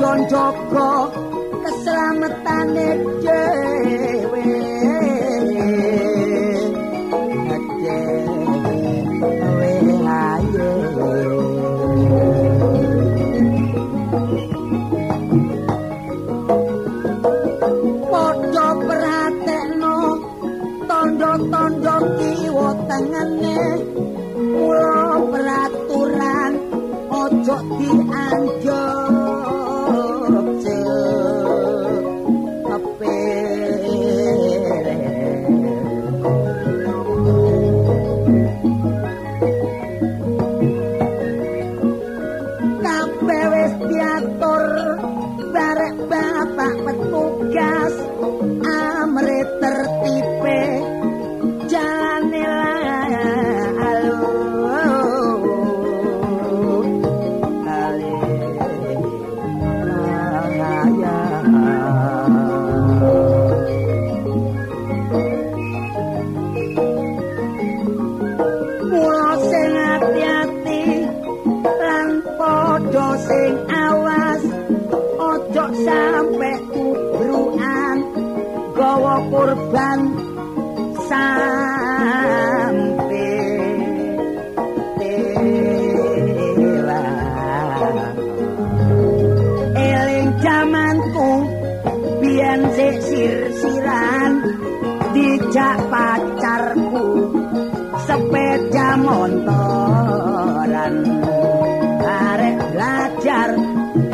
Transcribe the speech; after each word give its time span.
kon 0.00 0.20
jogo 0.30 0.88
keselamatane 1.62 2.86
dhewe. 3.22 4.57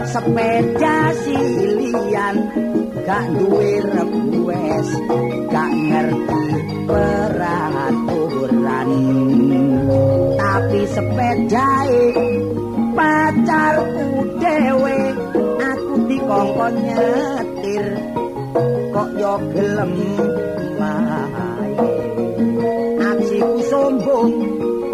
Sepeda 0.08 1.12
silian 1.24 2.36
gak 3.04 3.24
duwe 3.36 3.80
rebues 3.84 4.88
gak 5.48 5.72
ngerti 5.72 6.44
peraturan. 6.88 8.90
Tapi 10.36 10.80
sepedae 10.92 12.04
pacarku 12.94 14.06
dewe 14.38 14.98
aku 15.58 15.94
dikongkon 16.06 16.74
nyetir 16.84 17.86
kok 18.94 19.10
yo 19.18 19.34
gelem 19.50 19.92
aksiku 23.02 23.58
sombong 23.66 24.30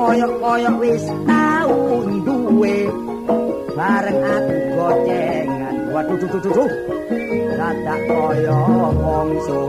koyok-koyok 0.00 0.76
wis 0.80 1.04
tau 1.28 1.76
duwe 2.24 2.88
bareng 3.80 4.20
aku 4.20 4.56
gocengan. 4.76 5.76
Waduh 5.88 6.16
duh 6.20 6.28
duh 6.28 6.52
duh 6.52 6.70
dadak 7.56 8.00
kaya 8.08 8.60
mongso 8.92 9.62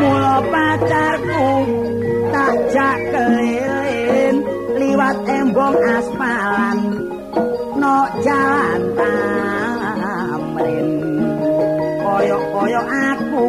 mula 0.00 0.36
pacarku 0.50 1.46
tak 2.34 2.54
jak 2.74 2.98
keliling 3.14 4.36
liwat 4.78 5.16
embong 5.30 5.76
aspalan 5.94 6.78
no 7.78 7.96
jalan 8.26 8.82
tamrin. 8.98 10.88
Koyok-koyok 12.02 12.86
aku 12.90 13.46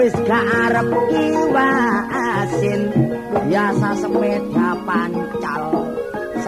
wis 0.00 0.14
gak 0.24 0.44
arep 0.66 0.88
iwa 1.12 1.70
asin 2.10 2.80
biasa 3.48 3.88
sepeda 4.00 4.68
pancal 4.88 5.97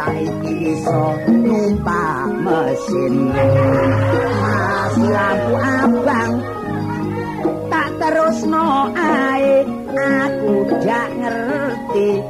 saiki 0.00 0.72
iso 0.72 1.04
numpak 1.28 2.32
mesin 2.40 3.14
masih 4.40 5.08
lampu 5.12 5.54
abang 5.60 6.32
tak 7.68 7.88
terus 8.00 8.38
no 8.48 8.88
ae. 8.96 9.68
Aku 9.90 10.70
gak 10.80 11.08
ngerti 11.18 12.22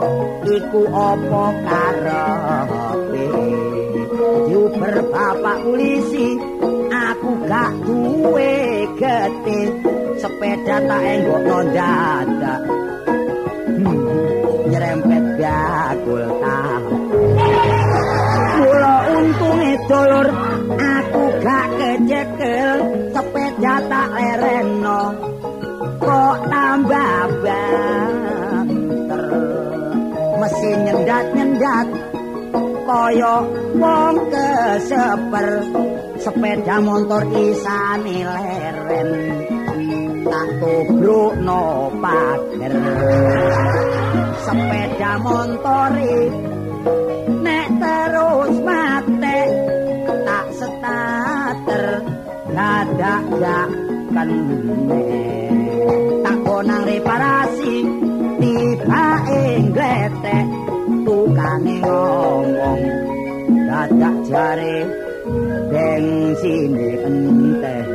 iku 0.48 0.80
opo 0.90 1.44
karepe 1.62 3.28
diuber 4.48 4.96
bapak 5.12 5.60
polisi 5.62 6.40
aku 6.88 7.30
gak 7.46 7.70
duwe 7.84 8.88
getih 8.98 9.68
sepeda 10.18 10.76
tak 10.88 11.02
enggok 11.04 11.40
no 11.46 11.58
dadak. 11.70 12.60
Hmm, 13.70 14.00
nyerempet 14.72 15.24
gakul 15.38 16.24
tak 16.40 16.79
dolur 19.90 20.28
aku 20.78 21.24
gak 21.42 21.66
kecekel 21.74 22.78
sepeda 23.10 23.74
tak 23.90 24.08
lereno 24.14 25.02
kok 25.98 26.36
tambah 26.46 27.26
banter? 27.42 29.24
Mesin 30.38 30.78
nyendat-nyendat 30.86 31.86
kaya 32.86 33.36
wong 33.74 34.14
keseper. 34.30 35.48
Sepeda 36.20 36.76
motor 36.84 37.24
isane 37.34 38.28
leren 38.28 39.10
tak 40.22 40.48
tubruk 40.62 41.34
no 41.42 41.90
pager. 41.98 42.72
Sepeda 44.46 45.12
montore 45.18 46.49
dadak 53.20 53.68
gak 54.10 54.26
kene 54.28 55.04
tak 56.24 56.36
konang 56.44 56.82
reparasi 56.88 57.76
tiba 58.40 59.06
engletek 59.28 60.46
tukane 61.04 61.76
ngomong 61.84 62.80
dadak 63.68 64.16
jare 64.26 64.76
bensin 65.70 66.72
entek. 67.06 67.86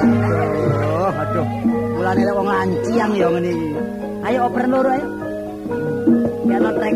Aduh 0.00 1.12
aduh. 1.14 1.48
Mulane 1.96 2.22
wong 2.36 2.48
lanciang 2.48 3.12
ya 3.16 3.26
ngene 3.32 3.50
iki. 3.54 3.68
Ayo 4.20 4.38
oper 4.52 4.64
loro 4.68 4.90
ayo 4.92 5.06
ya 6.50 6.56
no 6.60 6.70
trek 6.76 6.94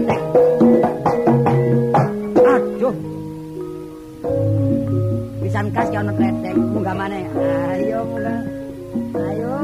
pisan 5.55 5.71
kas 5.71 5.87
no 5.95 6.11
trek 6.19 6.35
trek 6.43 6.57
munggah 6.75 6.97
maneh? 6.99 7.23
Ayo 7.71 8.03
munggah 8.11 8.43
ayo. 9.15 9.59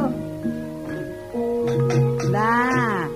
Nah 2.30 3.10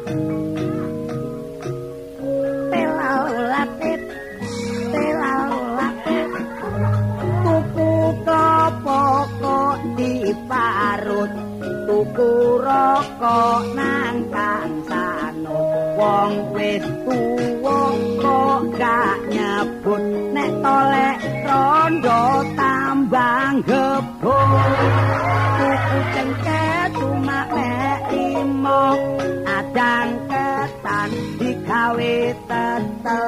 tuku 11.87 12.59
rokok 12.59 13.63
nang 13.79 14.19
kang 14.35 14.84
wong 15.95 16.33
wis 16.55 16.85
tuwa 17.07 17.79
kok 18.19 18.61
gak 18.79 19.17
nyebut 19.31 20.05
nek 20.35 20.51
tolek 20.63 21.17
rondo 21.47 22.23
tambang 22.59 23.55
gebuk. 23.63 24.49
Tuku 25.59 25.99
cengket 26.15 26.89
cuma 26.99 27.41
mek 27.55 28.01
limo 28.11 28.85
adang 29.47 30.11
ketan 30.27 31.11
digawe 31.39 32.17
tetel. 32.51 33.27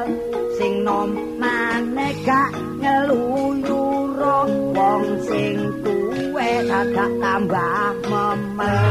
Sing 0.58 0.72
nom 0.82 1.10
maneh 1.38 2.14
gak 2.26 2.50
ngeluyuro 2.82 4.38
wong 4.74 5.04
sing 5.28 5.56
tuwe 5.86 6.50
agak 6.66 7.10
tambah 7.22 7.94
memel 8.10 8.86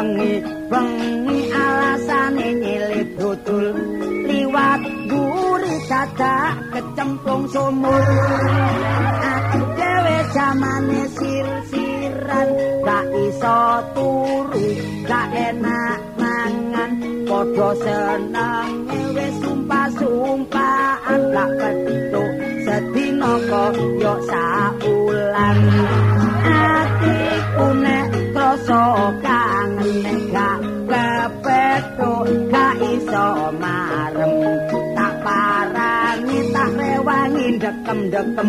bengi 0.00 0.40
bengi 0.72 1.38
alasane 1.52 2.48
nyilih 2.56 3.04
dodol. 3.20 3.68
Liwat 4.24 4.80
guri 5.12 5.76
dadak 5.84 6.56
kecemplung 6.72 7.44
sumur. 7.52 8.04
Aku 9.20 9.60
dhewe 9.76 10.18
jamane 10.32 11.02
sir-siran. 11.20 12.48
Gak 12.80 13.04
iso 13.28 13.60
turu 13.92 14.66
gak 15.04 15.28
enak 15.36 16.00
mangan. 16.16 16.90
Padha 17.28 17.70
seneng 17.84 18.68
wis 19.12 19.34
sumpah-sumpahan. 19.44 21.20
Gak 21.28 21.50
petuk 21.60 22.30
sedina 22.64 23.32
kaya 23.52 24.14
saulan. 24.32 25.58
Atiku 26.48 27.68
nek 27.84 28.08
krasa 28.32 28.82
kangen 29.90 30.30
nek 30.30 30.58
gak 30.86 31.30
kepethuk 31.34 32.26
iso 32.78 33.28
marem. 33.58 34.32
Tak 34.94 35.14
parani 35.24 36.38
tak 36.54 36.70
rewangi 36.78 37.46
dekem-dekem 37.58 38.48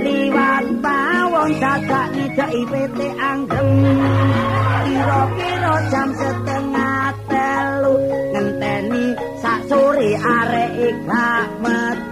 liwat 0.00 0.64
pawon 0.80 1.50
dadak 1.60 2.06
nidaki 2.16 2.62
PT 2.64 2.98
anggem. 3.20 3.68
Kira-kira 4.80 5.74
jam 5.92 6.08
setengah 6.16 7.12
telu 7.28 7.94
ngenteni 8.32 9.04
sak 9.44 9.60
sore 9.68 10.10
arek 10.16 10.96
gak 11.04 11.44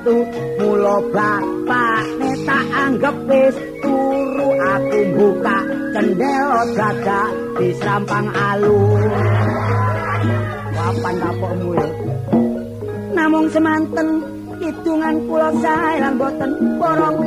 metu 0.09 0.25
mula 0.65 0.97
bapak 1.13 2.01
tak 2.49 2.65
anggap 2.73 3.17
wis 3.29 3.57
turu 3.85 4.49
aku 4.57 5.01
buka 5.21 5.59
cendela 5.93 6.65
dadak 6.73 7.29
disrampang 7.61 8.29
alun 8.33 9.05
papan 10.73 11.15
dapurmu 11.21 11.71
ya 11.77 11.89
namung 13.13 13.47
semanten 13.53 14.09
hitungan 14.65 15.17
kula 15.29 15.51
sae 15.61 15.95
lan 16.01 16.15
boten 16.17 16.51
borong 16.81 17.19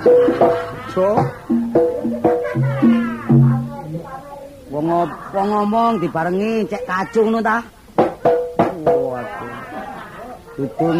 Waduh. 0.00 1.20
Wong 4.70 5.48
ngomong 5.52 6.00
dibarengi 6.00 6.64
cek 6.64 6.88
kacung 6.88 7.28
ngono 7.28 7.44
ta? 7.44 7.60
Waduh. 8.80 9.52
Dudun 10.56 10.98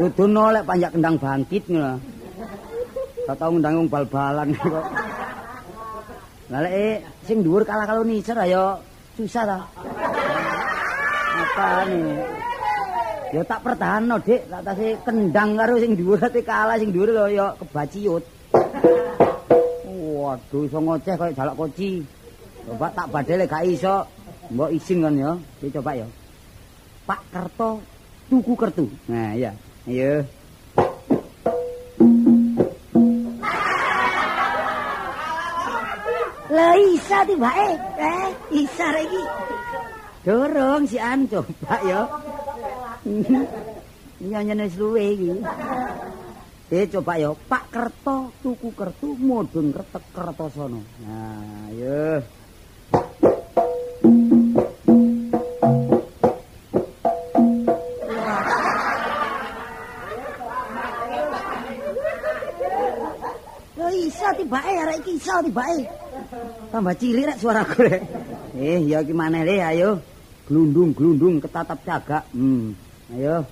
dudun 0.00 0.32
oleh 0.32 0.62
panjak 0.64 0.96
kendang 0.96 1.20
bangkit 1.20 1.64
ngono. 1.68 2.00
Tak 3.28 3.36
tau 3.36 3.52
ngundang 3.52 3.84
wong 3.84 3.88
bal-balan 3.92 4.48
kok. 4.56 4.86
Lah 6.48 6.60
lek 6.64 7.04
sing 7.28 7.44
dhuwur 7.44 7.68
kalah 7.68 7.84
karo 7.84 8.00
nicer 8.00 8.40
ayo 8.40 8.80
susah 9.20 9.44
ta. 9.44 9.58
Apa? 11.38 11.84
Ya 13.28 13.44
tak 13.44 13.60
pertahanno, 13.60 14.16
Dik. 14.24 14.48
Tak 14.48 14.64
tase 14.64 14.96
kendang 15.04 15.60
karo 15.60 15.76
sing 15.76 15.92
dhuwur 15.92 16.16
ate 16.16 16.40
kalah 16.40 16.80
sing 16.80 16.88
dhuwur 16.88 17.12
lho 17.12 17.28
ya 17.28 17.52
kebaciut. 17.60 18.24
Waduh, 20.28 20.62
iso 20.68 20.78
ngoceh 20.82 21.14
koyo 21.16 21.32
jalak 21.32 21.56
koci. 21.56 22.04
Coba 22.68 22.92
tak 22.92 23.08
badele 23.08 23.44
gak 23.48 23.64
iso. 23.64 24.04
Mbok 24.52 24.72
izin 24.76 25.04
kan 25.04 25.14
ya. 25.16 25.30
Iki 25.60 25.74
coba 25.80 25.96
ya. 25.96 26.06
Pak 27.08 27.20
Kerto 27.32 27.80
tuku 28.28 28.52
kertu. 28.52 28.84
Nah, 29.08 29.32
iya. 29.32 29.52
Ayo. 29.88 30.24
Lah 36.48 36.74
isa 36.76 37.18
tibake. 37.24 37.70
Eh, 37.96 38.28
isa 38.64 38.88
iki. 39.00 39.22
Dorong 40.28 40.84
si 40.84 41.00
An 41.00 41.24
coba 41.28 41.76
ya. 41.84 42.00
Iya 44.18 44.42
nyenes 44.42 44.74
luwe 44.74 45.14
iki. 45.14 45.30
Eh 46.68 46.84
coba 46.84 47.16
ya 47.16 47.32
Pak 47.32 47.72
Kerto 47.72 48.28
tuku 48.44 48.76
kertu 48.76 49.16
mudhun 49.16 49.72
kretek 49.72 50.04
Kertosono. 50.12 50.84
Nah, 51.00 51.72
ayo. 51.72 52.20
Lah 63.80 63.92
isa 63.96 64.28
tibake 64.36 64.72
arek 64.76 64.96
iki 65.08 65.16
isa 65.16 65.40
tibake. 65.40 65.88
Tambah 66.68 66.94
cilik 67.00 67.32
rek 67.32 67.40
suaraku 67.40 67.80
rek. 67.80 68.02
Eh, 68.60 68.84
ya 68.84 69.00
iki 69.00 69.16
maneh 69.16 69.40
le 69.40 69.56
ayo. 69.64 69.90
Glundung-glundung 70.44 71.40
ketatap 71.40 71.80
cagak. 71.80 72.28
Hmm. 72.36 72.76
Ayo. 73.16 73.48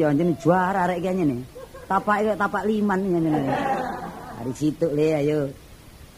Ya 0.00 0.08
jeneng 0.16 0.36
juara 0.40 0.88
arek 0.88 1.04
iki 1.04 1.12
nyene. 1.12 1.36
Tapak 1.84 2.16
iki 2.24 2.32
tapak 2.40 2.64
liman 2.64 3.00
nyene. 3.04 3.30
Dari 4.40 4.52
situ 4.56 4.88
le 4.88 5.08
ayo. 5.20 5.40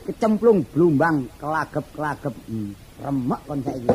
Kecemplung 0.07 0.63
blumbang 0.71 1.27
kelagep-kelagep. 1.43 2.35
Hmm. 2.47 2.71
Remek 3.03 3.41
kon 3.47 3.61
saiki. 3.67 3.91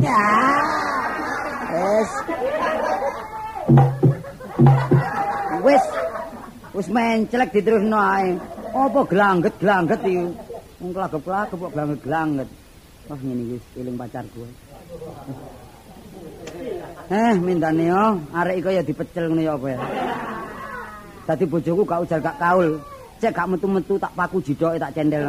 Ya. 0.00 0.24
Wes. 1.76 2.10
Wes. 5.64 5.84
Wes 6.72 6.88
menclek 6.88 7.52
diterusno 7.52 8.00
ae. 8.00 8.36
Apa 8.72 9.00
glangget-glangget 9.04 10.00
iki? 10.08 10.24
Wong 10.80 10.90
kelagep-kelagep 10.96 11.56
kok 11.60 11.72
glangget-glangget. 11.76 12.48
Wah 13.12 13.20
ngene 13.20 13.42
iki 13.44 13.80
eling 13.80 13.96
pacarku. 14.00 14.44
Eh, 17.10 17.34
mintane 17.42 17.90
yo, 17.90 18.22
arek 18.30 18.62
iku 18.62 18.70
ya 18.70 18.86
dipecel 18.86 19.26
ngono 19.26 19.42
ya 19.42 19.58
apa 19.58 19.66
ya. 19.74 19.78
Dadi 21.26 21.42
bojoku 21.42 21.82
gak 21.82 22.06
ujar 22.06 22.22
gak 22.22 22.38
kaul. 22.38 22.78
Cek 23.18 23.34
gak 23.34 23.50
metu-metu 23.50 23.98
tak 23.98 24.14
paku 24.14 24.38
jidoke 24.38 24.78
tak 24.78 24.94
cendel. 24.94 25.26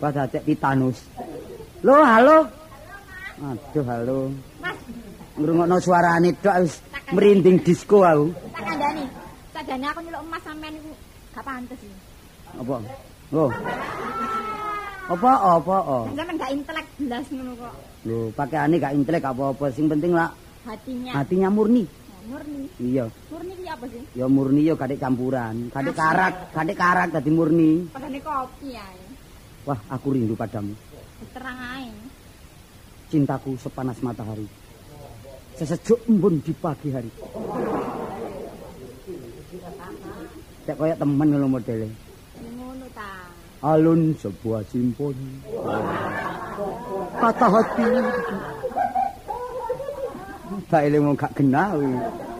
Wah 0.00 0.08
dadi 0.08 0.40
titanus. 0.48 0.96
Lo 1.84 2.00
halo. 2.00 2.48
Aduh 3.36 3.84
halo. 3.84 4.18
Mas, 4.64 4.76
Ngrungokno 5.36 5.76
suarane 5.76 6.32
tok 6.40 6.56
wis 6.64 6.80
merinding 7.12 7.60
disco 7.60 8.00
aku. 8.00 8.32
tak 8.56 8.64
kandhani. 8.64 9.04
Sadane 9.52 9.86
aku 9.92 10.00
nyeluk 10.08 10.24
emas 10.24 10.40
sampean 10.40 10.72
iku 10.72 10.92
gak 11.36 11.44
pantes 11.44 11.80
iki. 11.84 11.96
Apa? 12.56 12.76
Oh. 13.36 13.52
Apa 15.12 15.30
apa 15.60 15.76
oh. 15.84 16.04
Sampeyan 16.08 16.36
gak 16.40 16.52
intelek 16.56 16.86
belas 16.96 17.24
ngono 17.28 17.52
kok. 17.60 17.74
Lho, 18.00 18.32
pakaiane 18.32 18.80
gak 18.80 18.96
intelek 18.96 19.28
apa-apa, 19.28 19.68
sing 19.76 19.84
penting 19.84 20.16
lah 20.16 20.32
Hatinya 20.64 21.12
hatinya 21.16 21.48
murni. 21.48 21.84
Murni. 22.28 22.68
Iya, 22.80 23.08
Murni 23.32 23.52
ki 23.58 23.66
apa 23.66 23.86
sih? 23.88 24.02
ya 24.12 24.26
murni 24.28 24.62
ya 24.68 24.74
gadek 24.76 25.00
campuran, 25.00 25.72
gadek 25.72 25.96
karak, 25.96 26.34
gadek 26.52 26.76
karak 26.76 27.08
dadi 27.10 27.30
murni. 27.32 27.70
Padane 27.90 28.20
kopi 28.20 28.76
ae. 28.76 29.02
Wah, 29.64 29.80
aku 29.88 30.14
rindu 30.14 30.36
padamu. 30.36 30.76
Terang 31.32 31.58
ae. 31.80 31.90
Cintaku 33.08 33.56
sepanas 33.58 33.98
matahari. 34.04 34.46
Sesejuk 35.58 36.06
embun 36.08 36.40
di 36.40 36.52
pagi 36.54 36.88
hari. 36.92 37.10
Cek 40.68 40.76
koyo 40.76 40.94
temen 40.96 41.28
lho 41.34 41.48
modele. 41.48 41.88
Alun 43.60 44.16
sebuah 44.16 44.64
simpon. 44.72 45.12
Kata 47.20 47.46
hati. 47.52 47.84
Tak 50.72 50.82
eling 50.88 51.02
wong 51.04 51.16
gak 51.20 51.36
genah 51.36 51.76
kuwi. 51.76 51.92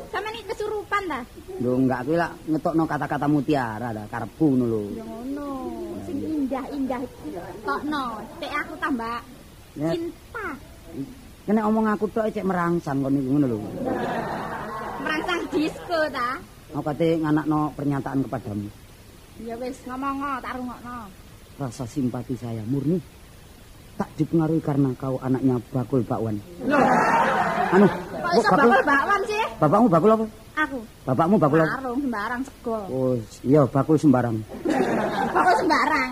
Sampeyan 0.08 0.34
iki 0.40 0.44
kesurupan 0.48 1.02
ta? 1.12 1.20
Lho 1.60 1.76
enggak 1.76 2.00
kuwi 2.08 2.16
lak 2.16 2.32
ngetokno 2.48 2.82
kata-kata 2.88 3.26
mutiara 3.28 3.92
ta 3.92 4.02
karepku 4.08 4.44
ngono 4.56 4.64
lho. 4.64 4.82
Ya 4.96 5.04
ngono. 5.04 5.48
Sing 6.08 6.16
indah-indah 6.24 7.02
tokno. 7.68 8.04
Cek 8.40 8.52
aku 8.64 8.74
tambah 8.80 9.20
Ya. 9.76 9.92
cinta. 9.92 10.46
Kene 11.44 11.60
omong 11.62 11.86
aku 11.86 12.08
tok 12.10 12.32
cek 12.32 12.48
merangsang 12.48 13.04
kon 13.04 13.12
niku 13.12 13.28
ngono 13.36 13.46
lho. 13.46 13.58
Merangsang 15.04 15.40
disco 15.52 15.98
ta? 16.08 16.40
Aku 16.72 16.80
kate 16.80 17.20
nganakno 17.20 17.76
pernyataan 17.76 18.24
kepadamu. 18.24 18.79
Ya 19.40 19.54
wis 19.56 19.76
ngomong 19.88 20.16
tak 20.40 20.52
rungokno. 20.56 20.96
Rasa 21.56 21.84
simpati 21.84 22.36
saya 22.36 22.64
murni 22.64 23.00
tak 23.96 24.08
dipengaruhi 24.16 24.60
karena 24.60 24.92
kau 24.96 25.20
anaknya 25.20 25.60
Bakul 25.68 26.00
Bakwan. 26.00 26.40
Anu, 27.70 27.86
Kok 27.86 28.32
iso 28.34 28.48
bakul 28.50 28.80
bakwan 28.82 29.20
sih? 29.26 29.42
Bapakmu 29.58 29.86
bakul 29.86 30.10
apa? 30.10 30.24
Aku. 30.58 30.78
Bapakmu 31.06 31.36
bakul 31.36 31.60
apa? 31.60 31.70
Sarung 31.78 32.00
sembarang 32.00 32.40
sego. 32.42 32.76
Oh, 32.88 33.14
iya 33.42 33.62
bakul 33.66 33.96
sembarang. 33.96 34.36
Bakul 35.30 35.54
sembarang. 35.56 36.10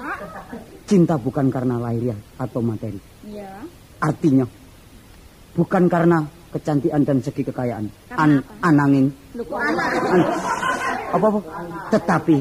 Cinta 0.84 1.14
bukan 1.16 1.46
karena 1.48 1.74
lahiriah 1.78 2.18
atau 2.36 2.60
materi. 2.60 3.00
Iya. 3.26 3.50
Artinya 3.98 4.46
bukan 5.52 5.84
karena 5.86 6.22
kecantikan 6.48 7.02
dan 7.02 7.18
segi 7.20 7.42
kekayaan. 7.42 7.90
An 8.14 8.38
ananging 8.62 9.10
Lho 9.34 9.42
kok 9.42 9.58
anak 9.58 9.86
an- 10.12 10.30
apa-apa 11.08 11.40
tetapi 11.88 12.36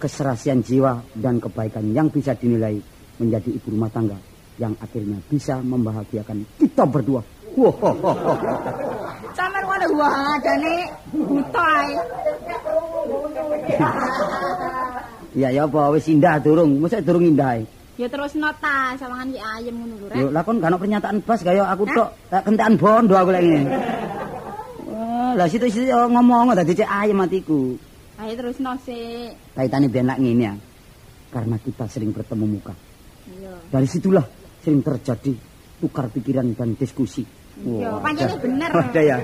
keserasian 0.00 0.64
jiwa 0.64 1.04
dan 1.12 1.36
kebaikan 1.36 1.92
yang 1.92 2.08
bisa 2.08 2.32
dinilai 2.32 2.80
menjadi 3.20 3.52
ibu 3.52 3.68
rumah 3.76 3.92
tangga 3.92 4.16
yang 4.56 4.72
akhirnya 4.80 5.20
bisa 5.28 5.60
membahagiakan 5.60 6.44
kita 6.56 6.88
berdua. 6.88 7.20
Wah, 7.56 7.74
Sampeyan 9.34 9.62
ngono 9.66 9.86
wah 9.98 10.14
adane 10.38 10.76
buta 11.12 11.66
ae. 11.82 11.92
ya 15.34 15.48
ya 15.54 15.62
apa 15.66 15.80
wis 15.94 16.06
indah 16.10 16.38
durung, 16.42 16.78
mesti 16.78 17.02
durung 17.02 17.24
indah. 17.26 17.58
ae. 17.58 17.62
Ya 18.00 18.08
terus 18.08 18.32
nota 18.38 18.96
sawangan 18.96 19.28
ki 19.28 19.40
ayem 19.40 19.74
ngono 19.76 19.94
lho 20.00 20.06
rek. 20.08 20.32
lah 20.32 20.42
kon 20.46 20.56
gak 20.62 20.72
ono 20.72 20.78
pernyataan 20.80 21.16
bas 21.20 21.40
kaya 21.44 21.68
aku 21.68 21.84
tok, 21.90 22.08
tak 22.32 22.42
kentekan 22.48 22.74
bondo 22.80 23.14
aku 23.18 23.30
lek 23.34 23.42
ngene. 23.44 23.68
Wah, 24.88 25.32
lah 25.36 25.46
situ-situ 25.50 25.90
ngomong 25.90 26.56
dadi 26.56 26.72
cek 26.72 26.88
ayem 26.88 27.20
atiku. 27.20 27.76
Ayo 28.20 28.32
terus 28.36 28.60
sik. 28.60 29.32
Kaitane 29.56 29.88
ben 29.88 30.04
lak 30.04 30.20
ngene 30.20 30.44
ya. 30.44 30.54
Karena 31.32 31.56
kita 31.56 31.88
sering 31.88 32.12
bertemu 32.12 32.44
muka. 32.44 32.74
Iya. 33.30 33.54
Dari 33.70 33.88
situlah 33.88 34.26
sering 34.60 34.84
terjadi 34.84 35.32
tukar 35.80 36.12
pikiran 36.12 36.52
dan 36.52 36.76
diskusi. 36.76 37.24
Iya, 37.60 37.96
Wah, 37.96 38.00
pancene 38.04 38.36
ada- 38.36 38.40
bener. 38.40 38.70
Ada 38.72 39.00
ya. 39.00 39.18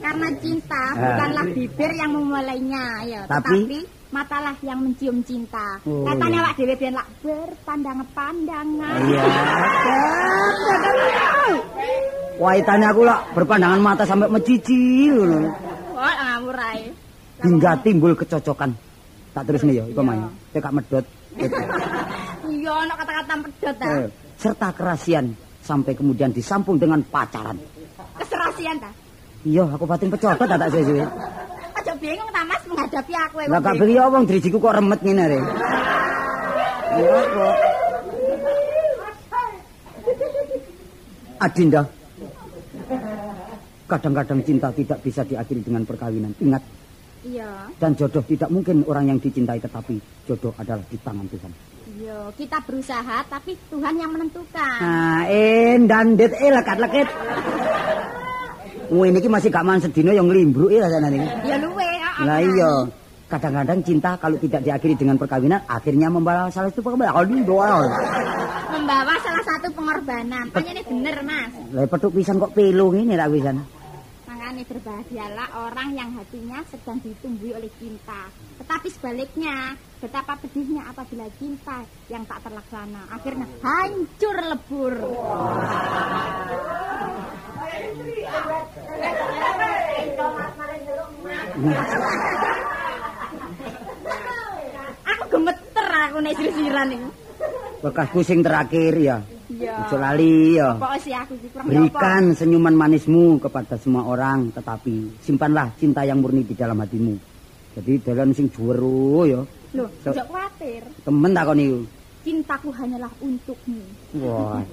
Karena 0.00 0.28
cinta 0.40 0.82
Ah. 0.92 0.96
bukanlah 0.96 1.46
bibir 1.50 1.90
yang 1.92 2.12
memulainya, 2.12 2.84
ya, 3.04 3.20
Tapi? 3.24 3.56
tetapi 3.64 3.78
matalah 4.12 4.54
yang 4.60 4.78
mencium 4.80 5.18
cinta. 5.24 5.80
Oh, 5.84 6.04
Katanya 6.04 6.40
iya. 6.40 6.44
awak 6.46 6.52
dhewe 6.56 6.74
ben 6.76 6.94
lak 6.94 7.08
berpandangan-pandangan. 7.24 8.94
Iya. 9.02 9.24
Waitane 12.36 12.84
aku 12.84 13.00
lah 13.00 13.18
berpandangan 13.32 13.80
mata 13.80 14.04
sampai 14.04 14.28
ngono. 14.28 15.40
Wah, 15.96 16.12
ngawur 16.12 16.58
ae. 16.60 17.05
Hingga 17.44 17.70
timbul 17.84 18.16
kecocokan. 18.16 18.70
Tak 19.36 19.44
terus 19.44 19.62
nih 19.68 19.80
ya, 19.80 19.84
iku 19.84 20.00
Iya. 20.00 20.08
main. 20.08 20.20
Gak 20.56 20.72
medot. 20.72 21.04
Iya, 22.46 22.72
ana 22.72 22.94
kata-kata 22.96 23.32
pedhot 23.44 23.76
ta. 23.76 23.86
Eh, 23.92 24.08
serta 24.40 24.68
kerasian 24.72 25.36
sampai 25.60 25.92
kemudian 25.92 26.32
disambung 26.32 26.80
dengan 26.80 27.04
pacaran. 27.04 27.60
Keserasian 28.16 28.80
ta? 28.80 28.88
Iya, 29.44 29.68
aku 29.68 29.84
batin 29.84 30.08
pecodot 30.08 30.48
tak 30.48 30.70
suwe-suwe. 30.72 31.04
Aja 31.76 31.92
bingung 32.00 32.30
ta 32.32 32.40
Mas 32.48 32.62
menghadapi 32.64 33.12
aku 33.12 33.36
Lah 33.46 33.60
gak 33.60 33.76
beli 33.76 33.94
wong 34.00 34.24
drijiku 34.24 34.56
kok 34.56 34.74
remet 34.80 35.00
ngene 35.04 35.24
re. 35.28 35.38
Iya 36.96 37.18
kok. 37.28 37.54
Adinda. 41.36 41.82
Kadang-kadang 43.86 44.40
cinta 44.42 44.68
tidak 44.72 44.98
bisa 45.04 45.22
diakhiri 45.22 45.62
dengan 45.62 45.86
perkawinan. 45.86 46.32
Ingat, 46.42 46.62
Iya. 47.26 47.50
dan 47.82 47.90
jodoh 47.98 48.22
tidak 48.22 48.46
mungkin 48.54 48.86
orang 48.86 49.10
yang 49.10 49.18
dicintai 49.18 49.58
tetapi 49.58 49.98
jodoh 50.30 50.54
adalah 50.54 50.84
di 50.86 50.98
tangan 51.02 51.26
Tuhan. 51.26 51.50
Iya, 51.96 52.18
kita 52.38 52.58
berusaha 52.62 53.18
tapi 53.26 53.58
Tuhan 53.72 53.94
yang 53.98 54.14
menentukan. 54.14 54.78
Nah, 54.78 55.26
endan 55.26 56.14
dit 56.14 56.30
eh 56.30 56.50
lekat-lekit. 56.54 57.08
Wih, 58.86 59.10
ini 59.10 59.26
masih 59.26 59.50
gak 59.50 59.66
man 59.66 59.82
sedino 59.82 60.14
yang 60.14 60.30
ngelimbruk 60.30 60.70
ya 60.70 60.86
rasanya 60.86 61.10
ini. 61.10 61.26
Ya 61.42 61.56
luwe. 61.58 61.90
Lah 62.22 62.38
iya. 62.38 62.70
Kadang-kadang 63.26 63.82
cinta 63.82 64.14
kalau 64.22 64.38
tidak 64.38 64.62
diakhiri 64.62 64.94
dengan 64.94 65.18
perkawinan 65.18 65.58
akhirnya 65.66 66.06
membawa 66.06 66.46
salah 66.46 66.70
satu 66.70 66.86
pengorbanan. 66.86 67.26
Membawa 68.70 69.14
salah 69.18 69.42
satu 69.42 69.66
pengorbanan. 69.74 70.46
Makanya 70.54 70.78
ini 70.78 70.82
bener, 70.86 71.16
Mas. 71.26 71.50
Lah 71.74 71.90
petuk 71.90 72.14
pisan 72.14 72.38
kok 72.38 72.54
pilu 72.54 72.94
ngene 72.94 73.18
ra 73.18 73.26
pisan. 73.26 73.58
Makanya 74.46 74.78
berbahagialah 74.78 75.48
orang 75.58 75.88
yang 75.98 76.14
hatinya 76.14 76.62
sedang 76.70 77.02
ditumbuhi 77.02 77.50
oleh 77.50 77.66
cinta. 77.82 78.30
Tetapi 78.62 78.88
sebaliknya, 78.94 79.74
betapa 79.98 80.38
pedihnya 80.38 80.86
apabila 80.86 81.26
cinta 81.34 81.82
yang 82.06 82.22
tak 82.30 82.46
terlaksana. 82.46 83.10
Akhirnya 83.10 83.42
hancur 83.58 84.36
lebur. 84.46 84.94
aku 95.10 95.24
gemeter 95.26 95.88
aku 95.90 96.18
nek 96.22 96.34
sir-siran 96.38 96.88
iki. 96.94 97.08
Bekas 97.82 98.08
pusing 98.14 98.46
terakhir 98.46 98.94
ya. 98.94 99.18
Iya. 99.46 99.86
Ojo 99.86 99.96
lali 99.96 100.58
ya. 100.58 100.74
Berikan 101.62 102.34
senyuman 102.34 102.74
manismu 102.74 103.38
kepada 103.38 103.78
semua 103.78 104.02
orang 104.02 104.50
tetapi 104.50 105.22
simpanlah 105.22 105.70
cinta 105.78 106.02
yang 106.02 106.18
murni 106.18 106.42
di 106.42 106.54
dalam 106.54 106.76
hatimu. 106.76 107.14
Jadi 107.76 107.92
dalam 108.02 108.32
sing 108.32 108.50
juweru 108.50 109.22
ya. 109.22 109.40
Loh, 109.74 109.88
So- 110.00 110.10
jangan 110.10 110.26
khawatir. 110.26 110.82
Temen 111.04 111.30
takon 111.30 111.58
iku. 111.60 111.80
Cintaku 112.26 112.74
hanyalah 112.74 113.12
untukmu. 113.22 113.78
Wadah, 114.18 114.66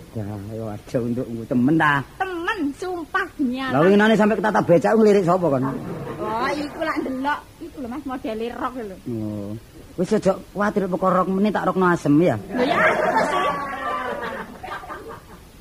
ya 0.50 0.64
wadah 0.66 1.00
untukmu 1.06 1.46
temen 1.46 1.76
ta. 1.78 2.02
Temen, 2.18 2.60
sumpah 2.74 3.28
demi 3.38 3.62
Lah 3.62 3.70
Allah. 3.70 3.86
winginane 3.86 4.18
sampe 4.18 4.34
ketata 4.34 4.58
becak 4.66 4.98
ngelirik 4.98 5.22
sapa 5.22 5.46
kon? 5.46 5.70
Oh, 6.18 6.50
iku 6.50 6.80
lak 6.82 6.98
ndelok. 7.06 7.40
Iku 7.62 7.78
lho 7.78 7.88
Mas 7.94 8.02
modele 8.10 8.46
rok 8.58 8.74
lho. 8.82 8.98
Oh. 9.06 9.52
Wis 9.94 10.10
aja 10.10 10.34
kuwatir 10.50 10.90
perkara 10.90 11.22
rok 11.22 11.30
meneh 11.30 11.54
tak 11.54 11.70
rokno 11.70 11.86
asem 11.86 12.18
ya. 12.18 12.34
Lho 12.42 12.64
ya? 12.66 12.78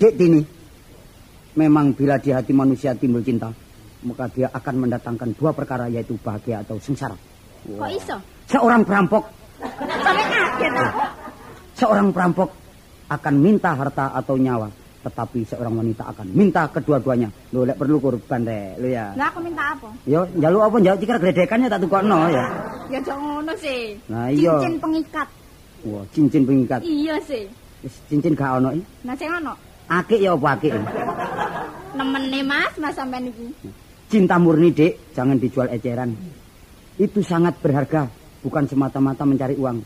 Dek 0.02 0.18
Tini, 0.18 0.42
memang 1.54 1.94
bila 1.94 2.18
di 2.18 2.35
hati 2.35 2.50
manusia 2.50 2.90
timbul 2.90 3.23
cinta, 3.23 3.54
maka 4.02 4.26
dia 4.35 4.50
akan 4.50 4.82
mendatangkan 4.82 5.30
dua 5.38 5.54
perkara 5.54 5.87
yaitu 5.87 6.18
bahagia 6.18 6.59
atau 6.66 6.74
sengsara. 6.83 7.14
Kok 7.62 7.87
iso? 7.87 8.18
Seorang 8.50 8.83
perampok, 8.83 9.31
seorang 11.79 12.11
perampok 12.11 12.50
akan 13.14 13.35
minta 13.38 13.79
harta 13.79 14.11
atau 14.11 14.35
nyawa, 14.35 14.74
tetapi 15.07 15.46
seorang 15.46 15.70
wanita 15.70 16.11
akan 16.11 16.35
minta 16.35 16.66
kedua-duanya. 16.66 17.31
Lho 17.55 17.62
lek 17.62 17.79
perlu 17.79 18.03
korban 18.03 18.42
rek, 18.42 18.83
lho 18.83 18.90
ya. 18.90 19.14
Lah 19.14 19.31
aku 19.31 19.38
minta 19.38 19.70
apa? 19.70 19.87
Yo, 20.03 20.26
njaluk 20.35 20.66
apa 20.66 20.76
njaluk 20.83 20.98
tikar 20.98 21.22
gledekannya 21.22 21.70
tak 21.70 21.79
tukokno 21.79 22.26
ya. 22.26 22.50
Ya 22.90 22.98
jangan 23.07 23.38
ngono 23.38 23.55
sih. 23.55 23.94
Nah, 24.11 24.35
iya. 24.35 24.50
Cincin 24.66 24.83
pengikat. 24.83 25.29
Wah, 25.87 26.03
cincin 26.11 26.42
pengikat. 26.42 26.83
Iya 26.83 27.22
sih. 27.22 27.46
Wis 27.87 27.94
cincin 28.11 28.35
gak 28.35 28.59
ono 28.59 28.74
iki. 28.74 28.83
Nah 29.07 29.14
sing 29.14 29.31
ono 29.31 29.55
Akik 29.90 30.21
ya 30.23 30.35
apa 30.35 30.49
akik? 30.59 30.73
nemene 31.97 32.40
Mas, 32.45 32.75
Mas 32.81 32.97
sampean 32.97 33.29
iki. 33.29 33.53
Cinta 34.09 34.37
murni, 34.37 34.73
Dek, 34.73 35.14
jangan 35.16 35.40
dijual 35.40 35.73
eceran. 35.73 36.12
Itu 37.01 37.25
sangat 37.25 37.57
berharga, 37.64 38.09
bukan 38.45 38.68
semata-mata 38.68 39.25
mencari 39.25 39.57
uang. 39.57 39.81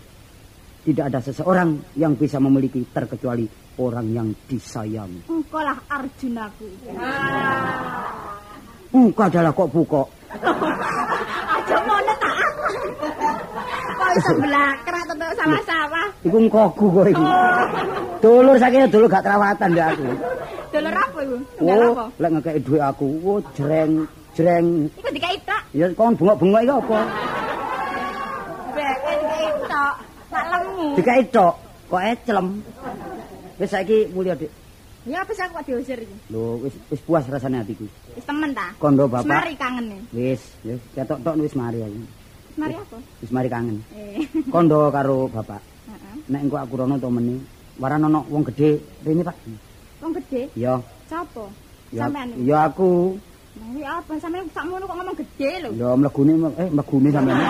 Tidak 0.86 1.04
ada 1.06 1.18
seseorang 1.22 1.94
yang 1.98 2.14
bisa 2.14 2.38
memiliki 2.38 2.82
terkecuali 2.90 3.46
orang 3.78 4.06
yang 4.10 4.28
disayang. 4.46 5.26
Engkau 5.26 5.62
lah 5.62 5.78
Arjunaku. 5.90 6.66
Buka 8.90 9.24
adalah 9.28 9.50
kok 9.50 9.70
bukok. 9.70 10.08
Iso 14.16 14.32
blakrak 14.40 15.02
tetek 15.06 15.30
sawah-sawah. 15.36 16.06
Iku 16.24 16.36
ngkogu 16.48 16.86
kok 16.88 17.06
iku. 17.12 17.24
Dulur 18.24 18.56
saking 18.56 18.88
dulur 18.88 19.08
gak 19.08 19.24
terawatan 19.24 19.70
ya 19.76 19.92
aku. 19.92 20.08
Dulur 20.72 20.94
apa 20.94 21.18
iku? 21.20 21.36
Ndal 21.60 21.78
Oh, 21.80 21.92
apa? 21.92 22.04
lek 22.20 22.30
ngekeki 22.32 22.60
dhuwit 22.64 22.82
aku, 22.82 23.06
oh 23.24 23.38
jreng 23.52 23.92
jreng. 24.32 24.66
Iku 24.96 25.08
dikai 25.12 25.36
tok. 25.44 25.62
Ya 25.76 25.86
kon 25.92 26.16
bengok-bengok 26.16 26.60
iki 26.64 26.72
apa? 26.72 26.98
Bek 28.76 28.96
dikai 29.04 29.48
tok. 29.68 29.94
Tak 30.32 30.44
lemu. 30.52 30.86
Dikai 30.96 31.22
tok, 31.32 31.54
kok 31.88 32.02
eclem. 32.02 32.46
Wis 33.56 33.70
saiki 33.72 33.98
mulya, 34.12 34.36
Dik. 34.36 34.52
Ya 35.06 35.22
apa 35.22 35.32
aku 35.32 35.52
kok 35.62 35.64
diusir 35.70 35.98
iki? 36.02 36.16
Lho, 36.34 36.60
wis 36.60 36.74
wis 36.90 37.00
puas 37.06 37.24
rasane 37.30 37.62
atiku. 37.62 37.86
Wis 38.16 38.24
temen 38.26 38.50
ta? 38.52 38.74
Kondo 38.80 39.06
bapak. 39.06 39.24
Semari 39.24 39.54
kangen. 39.54 40.02
Wis, 40.10 40.42
wis 40.66 40.80
ketok 40.92 41.20
tok 41.22 41.36
wis 41.40 41.54
mari 41.54 41.80
aku. 41.80 42.00
Semari 42.56 42.72
apa? 42.72 42.96
Wis 43.20 43.30
mari 43.36 43.48
kangen. 43.52 43.84
Eh. 43.92 44.24
Kondo 44.52 44.88
karo 44.88 45.28
bapak. 45.28 45.60
Heeh. 45.92 46.14
Nek 46.32 46.40
engko 46.48 46.56
aku 46.56 46.72
rono 46.80 46.96
to 46.96 47.12
meneh. 47.12 47.36
Waran 47.76 48.08
ono 48.08 48.24
wong 48.32 48.48
gedhe 48.48 48.80
rene, 49.04 49.20
Pak. 49.20 49.36
Wong 50.00 50.16
gede. 50.16 50.48
Ya, 50.56 50.80
Sopo? 51.04 51.52
ya, 51.92 52.08
Sampean. 52.08 52.32
iki? 52.32 52.48
ya 52.48 52.64
aku. 52.72 53.20
Nah, 53.60 53.68
iki 53.76 53.84
apa? 53.84 54.12
Sampean 54.16 54.48
sakmono 54.56 54.88
kok 54.88 54.96
ngomong 54.96 55.16
gede 55.20 55.50
lho. 55.60 55.70
Ya 55.76 55.88
mlegune 55.92 56.32
eh 56.56 56.68
mlegune 56.72 57.08
sampean. 57.12 57.36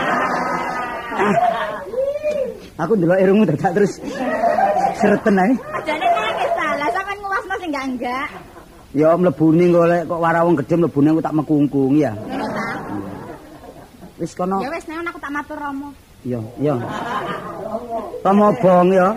Aku 2.76 2.92
ndelok 2.92 3.16
irungmu 3.16 3.48
dadak 3.48 3.72
terus 3.72 3.96
sereten 5.00 5.38
ae. 5.40 5.54
Ajane 5.80 6.06
nangis 6.12 6.50
salah 6.52 6.88
sampean 6.92 7.18
nguwasno 7.22 7.54
sing 7.56 7.70
enggak 7.70 7.86
enggak. 7.88 8.28
Ya 8.92 9.08
mlebune 9.14 9.64
golek 9.70 10.02
kok 10.10 10.18
wara 10.20 10.42
wong 10.42 10.58
gedhe 10.58 10.74
mlebune 10.76 11.08
aku 11.14 11.22
tak 11.22 11.36
mekungkung 11.38 11.94
ya. 11.96 12.12
Ngono 12.12 12.46
ta? 12.50 12.68
Wis 14.16 14.32
kono. 14.32 14.64
Ya 14.64 14.72
wis 14.72 14.84
nek 14.88 15.04
aku 15.12 15.20
tak 15.20 15.32
matur 15.32 15.58
Romo. 15.60 15.92
Ya, 16.24 16.40
ya. 16.58 16.74
Tomo 18.24 18.48
bong 18.58 18.88
ya. 18.90 19.14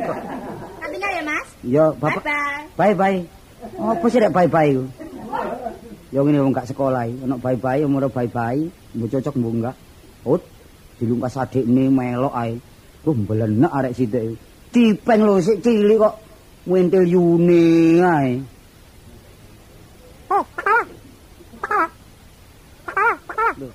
Nantinya 0.77 1.09
ya, 1.09 1.21
Mas. 1.25 1.47
Ya, 1.65 1.85
bapak. 1.95 2.21
Bye 2.77 2.93
bye. 2.93 2.93
Bye 2.93 2.95
bye. 2.95 3.17
Apa 3.79 4.05
sih 4.07 4.19
rek 4.23 4.31
bye 4.31 4.47
bye 4.47 4.71
ku? 4.71 4.83
Ya 6.09 6.19
ngene 6.23 6.41
wong 6.41 6.55
gak 6.55 6.67
sekolah 6.71 7.05
iki, 7.05 7.21
ono 7.21 7.35
bye 7.37 7.59
bye 7.59 7.85
umur 7.85 8.09
bye 8.09 8.25
bye, 8.25 8.65
mbok 8.95 9.07
cocok 9.13 9.35
mbok 9.35 9.53
enggak. 9.61 9.75
Ut, 10.25 10.41
dilungkas 10.97 11.37
adikne 11.37 11.91
melok 11.91 12.33
ae. 12.33 12.57
Wah, 13.05 13.15
mbelenek 13.15 13.71
arek 13.71 13.95
sithik. 13.95 14.39
Cipeng 14.73 15.21
lho 15.27 15.39
sik 15.43 15.61
cilik 15.61 15.99
kok 16.01 16.15
wintil 16.65 17.05
yune 17.05 17.63
ae. 18.03 18.31
Loh. 23.59 23.73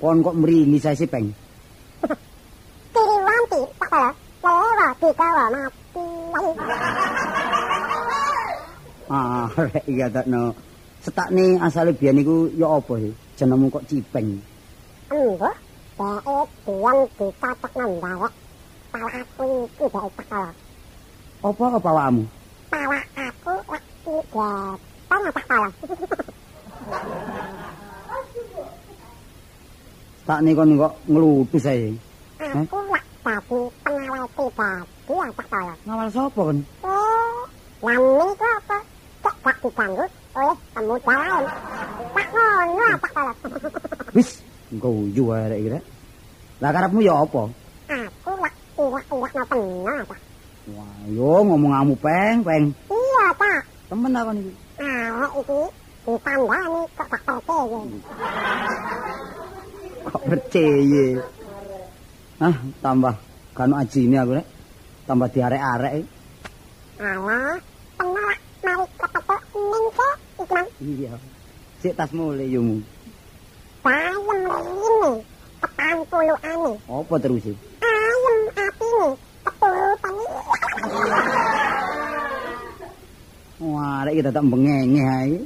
Kon 0.00 0.24
kok 0.24 0.32
mrini 0.32 0.80
sih 0.80 1.04
peng. 1.04 1.28
Tiriwanti 2.88 3.60
pakala 3.76 4.16
lewati 4.40 5.08
kawa 5.12 5.44
mati. 5.52 6.04
Ah, 9.12 9.44
rek 9.68 9.84
iya 9.84 10.08
takno. 10.08 10.56
Setakne 11.04 11.60
asale 11.60 11.92
biyen 11.92 12.24
iku 12.24 12.48
ya 12.56 12.80
apa 12.80 12.96
sih? 12.96 13.12
Jenengmu 13.36 13.68
kok 13.68 13.84
cipeng. 13.92 14.40
Embo, 15.12 15.52
bae 16.00 16.36
dian 16.64 16.96
dicocok 17.20 17.72
nandawek. 17.76 18.32
Pala 18.88 19.08
aku 19.20 19.68
iki 19.68 19.84
bae 19.84 20.08
pakala. 20.16 20.50
Apa 21.44 21.64
apa 21.76 21.88
awakmu? 21.92 22.24
Pala 22.72 23.00
aku 23.20 23.52
lagi 23.68 23.92
gepeng 24.08 25.24
pakala. 25.36 25.68
Setakne 30.30 30.54
kon 30.54 30.78
kok 30.78 30.94
nglutus 31.10 31.66
ae. 31.66 31.90
Aku 32.38 32.78
lak 32.86 33.02
dadi 33.26 33.58
pengawal 33.82 34.24
pribadi 34.30 35.10
ya 35.10 35.26
pakala. 35.34 35.74
Ngawal 35.82 36.08
sapa 36.14 36.40
kon? 36.46 36.58
Oh, 36.86 37.42
nami 37.82 38.30
ku 38.38 38.46
apa? 38.46 38.78
Cek 39.26 39.34
gak 39.42 39.56
diganggu 39.58 40.06
oleh 40.38 40.58
pemuda 40.70 41.14
lain. 41.18 41.44
Tak 42.14 42.26
ngono 42.30 42.86
pakala. 43.02 43.32
Wis, 44.14 44.38
guyu 44.70 45.34
ae 45.34 45.50
rek 45.50 45.58
iki 45.66 45.70
rek. 45.74 45.84
Lah 46.62 46.70
karepmu 46.78 47.02
ya 47.02 47.14
apa? 47.18 47.42
Aku 47.90 48.30
lak 48.38 48.54
iwak-iwak 48.78 49.32
no 49.34 49.44
tenang. 49.50 50.06
Wah, 50.78 50.98
yo 51.10 51.42
ngomongamu 51.42 51.98
peng, 51.98 52.46
peng. 52.46 52.70
Iya, 52.86 53.26
Pak. 53.34 53.60
Temen 53.90 54.14
aku 54.14 54.30
niki. 54.38 54.52
Arek 54.78 55.32
iki 55.42 55.60
ditandani 56.06 56.86
kok 56.94 57.06
tak 57.10 57.18
percaya. 57.18 57.82
Kok 60.00 60.22
percaya. 60.24 61.06
Ah, 62.40 62.56
tambah 62.80 63.14
kanu 63.52 63.76
ajine 63.76 64.16
aku 64.16 64.32
rek. 64.40 64.46
Tambah 65.04 65.28
diarek-arek. 65.28 65.92
iki. 66.00 66.08
Alah, 67.00 67.56
penolak 67.96 68.40
mari 68.64 68.84
kepetuk 68.96 69.42
ning 69.56 69.84
kok 69.92 70.16
iki 70.20 70.44
mang. 70.52 70.68
Iya. 70.80 71.12
Sik 71.80 71.96
tas 71.96 72.10
mulai 72.12 72.48
yo 72.48 72.60
mu. 72.60 72.76
Bayem 73.84 74.28
rene. 74.28 75.24
Petang 75.60 76.00
puluh 76.08 76.38
ane. 76.40 76.72
Apa 76.88 77.14
terus 77.20 77.44
e? 77.44 77.52
Ayem 77.84 78.36
atine. 78.56 79.08
Keturutan 79.40 80.14
Wah, 83.60 84.08
rek 84.08 84.16
kita 84.16 84.32
tak 84.32 84.44
bengengeh 84.48 85.04
ae. 85.04 85.36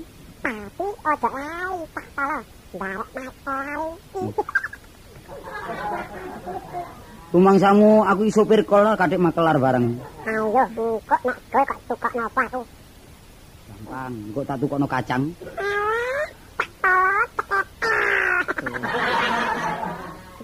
Tapi 0.43 0.87
ojo 0.87 1.29
lali 1.35 1.83
tak 1.90 2.07
tolo. 2.14 2.38
Ndarek 2.75 3.09
masalah 3.14 3.90
iki. 3.95 4.23
Tumangsamu 7.35 8.07
aku 8.07 8.31
iso 8.31 8.47
sopir 8.47 8.62
kol 8.62 8.94
kadek 8.94 9.18
makelar 9.18 9.59
bareng. 9.59 9.99
Ayo, 10.23 10.55
kok 11.03 11.18
nek 11.27 11.35
kowe 11.51 11.62
kok 11.66 11.81
suka 11.90 12.09
napa 12.14 12.47
aku? 12.47 12.62
Gampang, 13.66 14.14
kok 14.31 14.44
tak 14.47 14.57
tukokno 14.62 14.87
kacang. 14.87 15.35
Tak 16.55 16.70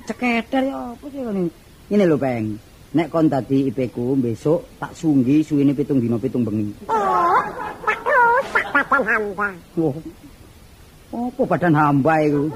Ceketer 0.02 0.66
ya 0.66 0.90
apa 0.90 1.04
sih 1.14 1.22
kene? 1.22 1.46
Ini 1.94 2.04
lho, 2.10 2.18
Peng. 2.18 2.58
Nek 2.90 3.06
kon 3.06 3.30
dadi 3.30 3.70
IP-ku 3.70 4.18
besok 4.18 4.66
tak 4.82 4.90
sunggi 4.90 5.46
suwene 5.46 5.70
pitung 5.70 6.02
dina 6.02 6.18
pitung 6.18 6.42
bengi. 6.42 6.74
Oh, 6.90 7.38
tak 7.86 8.02
rusak 8.02 8.66
badan 8.74 9.02
hamba. 9.06 9.48
Wah. 9.78 9.94
Apa 11.14 11.42
badan 11.54 11.74
hamba 11.78 12.18
iku? 12.26 12.50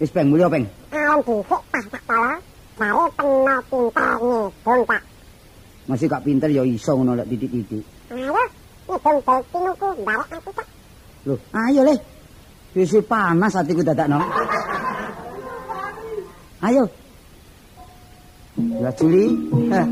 Wis 0.00 0.08
Peng, 0.16 0.32
mulya 0.32 0.48
Peng. 0.48 0.64
Alam 0.96 1.20
dhisik 1.20 1.60
pas 1.68 1.84
tak 1.84 2.47
Bare 2.78 3.10
peno 3.18 3.56
pinterne, 3.66 4.40
dong 4.62 4.80
tak. 4.86 5.02
Masih 5.90 6.06
gak 6.06 6.22
pinter 6.22 6.46
ya 6.46 6.62
iso 6.62 6.94
ngono 6.94 7.18
lek 7.18 7.26
titik-titik. 7.26 7.82
Ayo, 8.14 8.38
ngedong 8.86 9.18
bel 9.26 9.38
tinuku, 9.50 9.88
ndarek 10.06 10.30
aku 10.38 10.50
tak. 10.54 10.68
Loh, 11.26 11.38
ayo 11.66 11.82
le. 11.82 11.94
Wis 12.78 12.94
panas 13.10 13.58
hatiku 13.58 13.82
dadakno. 13.82 14.22
Ayo. 16.62 16.86
Ya 18.78 18.90
Juli. 18.94 19.26
Hah. 19.74 19.86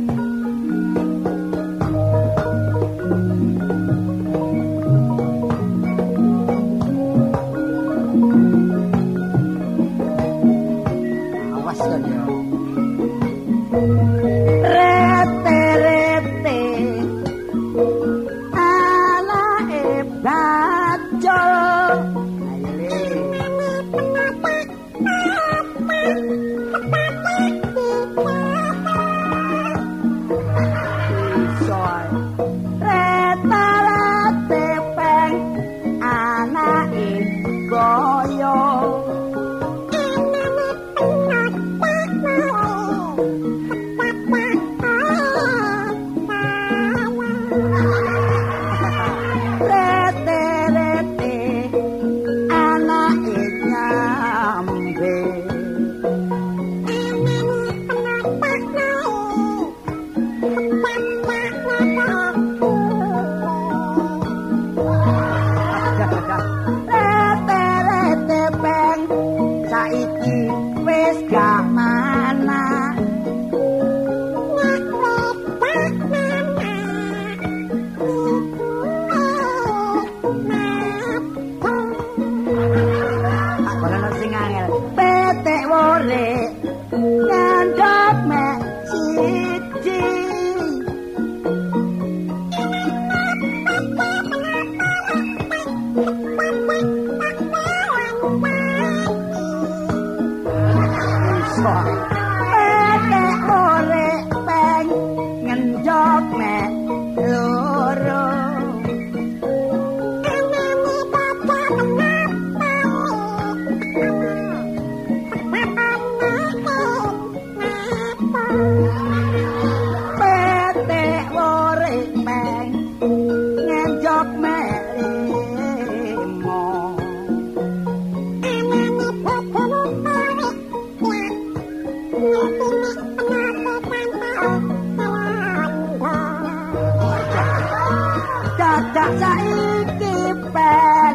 Saiki 139.21 140.17
pen 140.55 141.15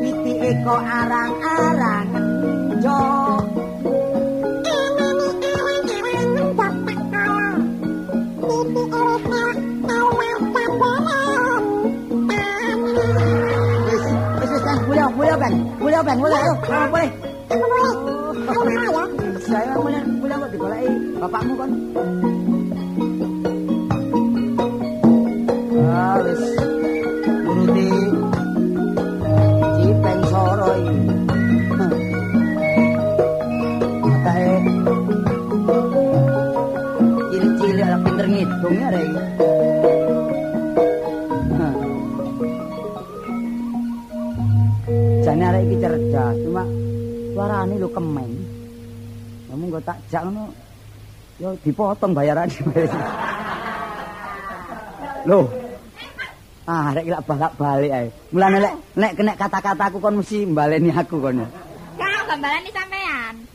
pitike 0.00 0.50
kok 0.64 0.82
arang-arang 1.00 2.08
jo. 2.84 3.00
Wis 13.84 14.00
wis 14.00 14.52
wis 14.52 14.62
kan 14.64 14.78
mulya 14.88 15.06
mulya 15.16 15.34
ben. 15.40 15.54
Mulya 15.80 16.00
ben 16.06 16.16
mulya 16.22 16.38
ayo. 16.40 16.54
Mulya, 16.64 16.82
boleh 16.92 17.08
saya 19.44 19.76
mulya 19.76 20.00
mulya 20.08 20.36
kok 20.40 20.50
digoleki 20.56 20.92
bapakmu 21.20 21.52
kon. 21.60 21.70
ah 21.94 22.43
ya 38.72 38.88
rek. 38.88 39.04
Hah. 41.58 41.74
Jane 45.24 45.44
arek 45.44 45.62
iki 45.68 45.76
cerdas, 45.82 46.36
cuma 46.44 46.64
suarane 47.36 47.74
lho 47.76 47.88
kemen. 47.92 48.30
Kamu 49.50 49.64
nggo 49.68 49.80
tak 49.84 49.98
jak 50.08 50.22
ngono. 50.24 50.48
Yo 51.42 51.48
dipotong 51.60 52.16
bayarane. 52.16 52.54
Loh. 55.28 55.44
Ah, 56.64 56.96
arek 56.96 57.12
lak 57.12 57.28
balak-balik 57.28 57.92
ae. 57.92 58.08
Mulane 58.32 58.58
lek 58.64 58.74
nek 58.96 59.12
kena 59.12 59.36
kata-kataku 59.36 60.00
kon 60.00 60.24
mesti 60.24 60.48
mbaleni 60.48 60.88
aku 60.88 61.20
kon. 61.20 61.44
Gak 62.00 62.20
gak 62.24 62.38
balani 62.40 62.72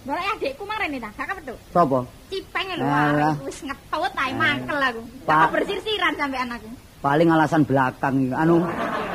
Golek 0.10 0.26
adikku 0.42 0.66
mang 0.66 0.82
rene 0.82 0.98
ta, 0.98 1.14
gak 1.14 1.28
kepethuk. 1.30 1.58
Sopo? 1.70 2.02
Cipeng 2.34 2.82
lho, 2.82 3.30
wis 3.46 3.62
ngetut 3.62 4.14
ae 4.18 4.34
mangkel 4.34 4.82
aku. 4.82 5.02
Pak 5.30 5.54
bersir-siran 5.54 6.18
sampean 6.18 6.50
aku. 6.50 6.66
Paling 6.98 7.30
alasan 7.30 7.62
belakang 7.62 8.26
iki. 8.26 8.34
anu 8.34 8.66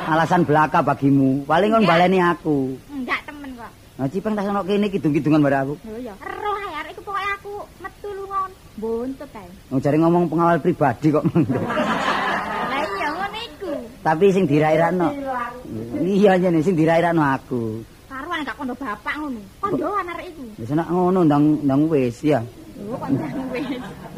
alasan 0.07 0.47
belaka 0.47 0.79
bagimu. 0.79 1.43
Paling 1.43 1.75
kon 1.75 1.83
baleni 1.83 2.23
aku. 2.23 2.79
Enggak 2.95 3.27
temen 3.27 3.59
kok. 3.59 3.71
Nah, 3.99 4.07
Cipeng 4.07 4.39
tas 4.39 4.47
ono 4.47 4.63
kene 4.63 4.87
kidung-kidungan 4.87 5.43
bare 5.43 5.67
aku. 5.67 5.75
Lho 5.83 5.99
ya, 5.99 6.15
roh 6.15 6.55
ae 6.63 6.71
arek 6.79 6.95
iku 6.95 7.01
pokoke 7.03 7.27
aku 7.27 7.53
metu 7.83 8.09
lungon. 8.15 8.51
Buntut 8.79 9.31
ae. 9.35 9.49
Oh, 9.75 9.79
jare 9.83 9.99
ngomong 9.99 10.31
pengawal 10.31 10.63
pribadi 10.63 11.11
kok. 11.11 11.27
Lah 12.71 12.83
iya 12.95 13.07
ngono 13.11 13.39
iku. 13.51 13.71
Tapi 13.99 14.25
sing 14.31 14.47
dirairakno. 14.47 15.11
Iya 16.07 16.39
jane 16.39 16.63
sing 16.63 16.79
dirairakno 16.79 17.19
aku. 17.19 17.94
Karuan 18.35 18.51
gak 18.51 18.57
kondo 18.59 18.75
bapak 18.75 19.15
ngono. 19.15 19.41
Kondoan 19.63 20.11
arek 20.11 20.27
iku. 20.35 20.43
Wis 20.59 20.71
nek 20.75 20.91
ngono 20.91 21.19
ndang 21.23 21.45
ndang 21.63 21.81
wis 21.87 22.19
ya. 22.19 22.43
Lho 22.75 22.99
kondang 22.99 23.31
wis. 23.55 23.63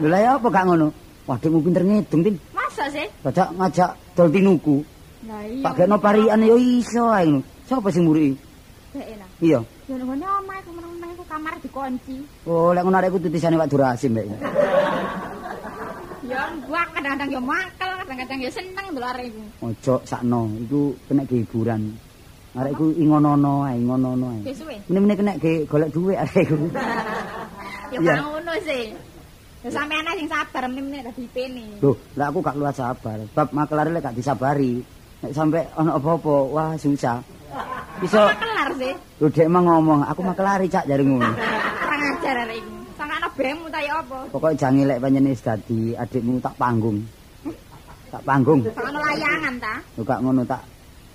Lha 0.01 0.17
ya 0.17 0.31
apa 0.41 0.47
gak 0.49 0.65
ngono? 0.65 0.87
Wadikmu 1.29 1.61
pinter 1.61 1.85
ngedung, 1.85 2.25
Tin. 2.25 2.35
Masa 2.49 2.89
sih? 2.89 3.05
Bajak 3.21 3.53
ngajak 3.53 3.93
dol 4.17 4.33
tinuku. 4.33 4.81
Lah 5.29 5.45
iya. 5.45 5.61
Pak 5.61 5.73
Geno 5.77 6.01
parian 6.01 6.41
yo 6.41 6.57
iso 6.57 7.13
ae 7.13 7.29
ngono. 7.29 7.45
Sopo 7.69 7.93
sing 7.93 8.09
muri? 8.09 8.33
Enak. 8.97 9.29
Iya. 9.37 9.61
Yo 9.85 9.93
nang 10.01 10.09
omah 10.09 10.57
iku 10.65 10.71
meneng-meneng 10.73 11.13
iku 11.13 11.23
kamar 11.29 11.53
dikunci. 11.61 12.17
Oh, 12.49 12.73
lek 12.73 12.81
ngono 12.81 12.97
arekku 12.97 13.21
tutisane 13.21 13.53
Pak 13.53 13.69
Durasim, 13.69 14.17
Mbak. 14.17 14.25
Ya 16.25 16.41
gua 16.65 16.81
kadang-kadang 16.89 17.29
yo 17.29 17.41
mangkel, 17.45 17.91
kadang-kadang 18.01 18.39
yo 18.41 18.49
seneng 18.49 18.97
arek 18.97 19.29
iku. 19.29 19.41
Ojo 19.61 20.01
sakno, 20.09 20.49
iku 20.65 20.97
kena 21.05 21.21
hiburan. 21.29 22.06
Arekku 22.57 22.85
ingono-ono 22.97 23.69
ae, 23.69 23.77
ngono-ono 23.77 24.27
ae. 24.33 24.41
Mene-mene 24.89 25.13
kena 25.13 25.33
ge 25.37 25.65
golek 25.69 25.89
dhuwit 25.93 26.17
arekku. 26.17 26.57
Ya 27.87 28.03
Iya. 28.03 28.19
gak 28.19 28.23
ngono 28.27 28.53
sih. 28.67 28.83
Ya 29.63 29.69
sampean 29.71 30.03
ae 30.03 30.19
sing 30.19 30.27
sabar 30.27 30.63
meneh 30.67 30.99
dadi 31.07 31.23
pene. 31.31 31.79
Loh, 31.79 31.95
lah 32.19 32.27
aku 32.27 32.43
gak 32.43 32.59
keluar 32.59 32.75
sabar. 32.75 33.17
Bab 33.31 33.47
makelare 33.55 33.95
lek 33.95 34.03
gak 34.03 34.17
disabari. 34.19 34.83
Nek 35.23 35.31
sampe 35.31 35.63
ono 35.71 35.95
apa-apa, 35.95 36.35
wah 36.51 36.71
susah. 36.75 37.23
Bisa 38.03 38.27
kelar 38.35 38.69
sih. 38.75 38.93
lho 39.17 39.27
dek 39.31 39.47
emang 39.47 39.65
ngomong, 39.65 40.03
aku 40.03 40.19
makelari 40.19 40.67
cak 40.67 40.83
jare 40.83 40.99
ngono. 40.99 41.31
Kurang 41.81 42.01
ajar 42.11 42.35
arek 42.43 42.57
iku. 42.59 42.75
Sangkane 42.99 43.27
bemu 43.39 43.65
ta 43.71 43.79
ya 43.79 43.93
apa? 44.03 44.17
Pokoke 44.35 44.55
jange 44.59 44.83
lek 44.83 44.99
panjenengan 44.99 45.31
wis 45.31 45.41
dadi 45.41 45.79
adikmu 45.95 46.43
tak 46.43 46.53
panggung. 46.59 46.97
Tak 48.11 48.21
panggung. 48.27 48.61
Sangkane 48.67 48.99
layangan 48.99 49.53
ta. 49.63 49.73
Lho 49.95 50.01
gak 50.03 50.19
ngono 50.19 50.41
tak 50.43 50.61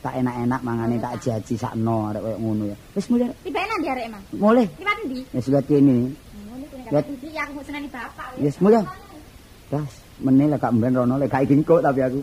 tak 0.03 0.19
enak-enak 0.19 0.61
mangane 0.67 0.99
tak 0.99 1.15
aji-aji 1.17 1.55
sakno 1.55 2.11
arek 2.11 2.23
koyo 2.27 2.37
ngono 2.43 2.65
ya. 2.75 2.77
Wis 2.99 3.07
mulih. 3.07 3.31
Tiba 3.47 3.62
nang 3.62 3.79
ndi 3.79 3.88
arek 3.88 4.05
emang? 4.11 4.23
Mulih. 4.35 4.67
Liwat 4.83 4.99
ndi? 5.07 5.21
Wis 5.31 5.47
lihat 5.47 5.65
kene. 5.71 5.97
Ngono 6.11 6.65
kuwi 6.67 6.81
Lihat. 6.91 7.05
kan 7.07 7.15
iki 7.15 7.29
aku 7.38 7.51
mau 7.55 7.62
seneni 7.62 7.88
bapak. 7.88 8.27
Wis 8.43 8.57
mulih. 8.59 8.83
Das, 9.71 9.93
meneh 10.19 10.47
lek 10.51 10.59
gak 10.61 10.73
mben 10.75 10.93
rono 10.99 11.15
lek 11.17 11.31
gak 11.31 11.47
iki 11.47 11.55
kok 11.62 11.81
tapi 11.81 12.01
aku. 12.03 12.21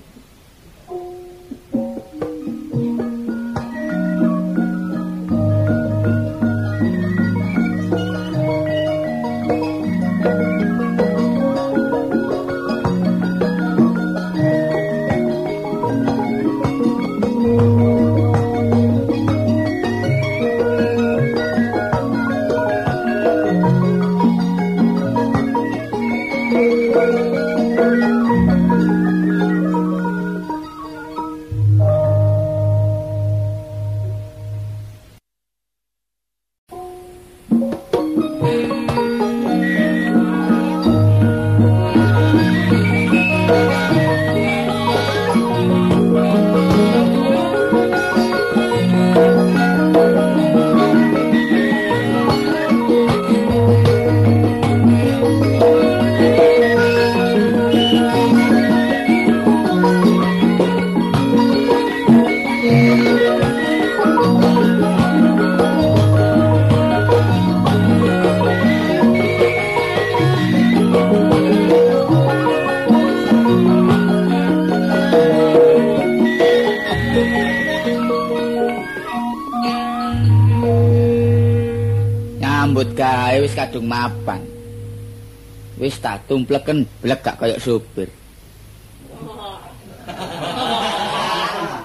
Tak 85.98 86.30
tumpleken 86.30 86.86
blek 87.02 87.26
gak 87.26 87.42
kaya 87.42 87.58
supir. 87.58 88.14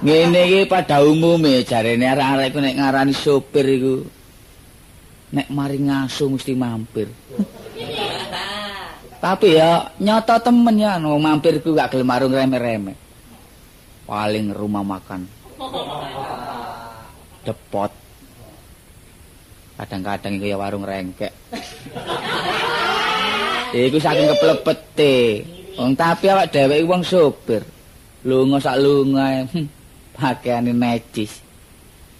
Ngene 0.04 0.40
iki 0.44 0.60
pada 0.68 1.00
umume 1.00 1.64
jarene 1.64 2.04
arek-arek 2.04 2.52
iku 2.52 2.58
nek 2.60 2.76
ngarani 2.76 3.14
supir 3.16 3.64
iku 3.64 4.04
nek 5.32 5.48
mari 5.48 5.80
ngaso 5.80 6.28
mesti 6.28 6.52
mampir. 6.52 7.08
Tapi 9.24 9.56
ya 9.56 9.88
nyata 9.96 10.36
temen 10.44 10.76
ya 10.76 11.00
no 11.00 11.16
mampir 11.16 11.64
ku 11.64 11.72
gak 11.72 11.96
gelem 11.96 12.04
marung 12.04 12.36
reme-reme. 12.36 12.92
Paling 14.04 14.52
rumah 14.52 14.84
makan. 14.84 15.24
Depot. 17.40 17.92
Kadang-kadang 19.80 20.36
iku 20.36 20.46
ya 20.52 20.56
warung 20.60 20.84
rengkek. 20.84 21.32
Iku 23.74 23.98
saking 23.98 24.30
keplebete. 24.30 25.42
Wong 25.74 25.98
tapi 25.98 26.30
awak 26.30 26.54
dheweke 26.54 26.86
wong 26.86 27.02
sopir. 27.02 27.58
Lunga 28.22 28.62
sak 28.62 28.78
lunga. 28.78 29.42
Hmm, 29.50 29.66
pakaiane 30.14 30.70
necis. 30.70 31.42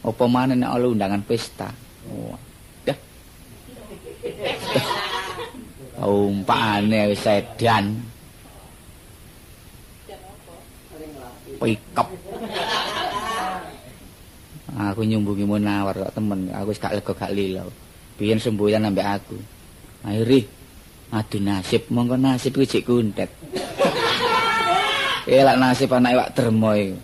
Apa 0.03 0.27
maneh 0.27 0.59
nek 0.59 0.75
ana 0.75 0.87
undangan 0.91 1.23
pesta. 1.23 1.71
Wah. 2.11 2.35
Dah. 2.83 2.99
Umpane 6.03 7.15
wis 7.15 7.23
sedan. 7.23 8.03
Pikep. 11.63 12.09
Aku 14.75 15.07
nyumbungi 15.07 15.47
munawar 15.47 15.95
kok 15.95 16.19
temen, 16.19 16.51
aku 16.51 16.75
wis 16.75 16.83
gak 16.83 16.99
lega 16.99 17.15
gak 17.15 17.31
lilo. 17.31 17.71
Biyen 18.19 18.43
semboyan 18.43 18.91
ambek 18.91 19.07
aku. 19.07 19.39
Akhiri 20.03 20.64
adu 21.13 21.39
nasib, 21.43 21.91
mongko 21.93 22.17
nasib 22.17 22.55
kuwi 22.57 22.71
jek 22.71 22.87
kuntet. 22.87 23.31
Elak 25.25 25.57
nasib 25.57 25.89
anak 25.93 26.13
iwak 26.15 26.31
dermo 26.37 26.71
iku. 26.77 26.97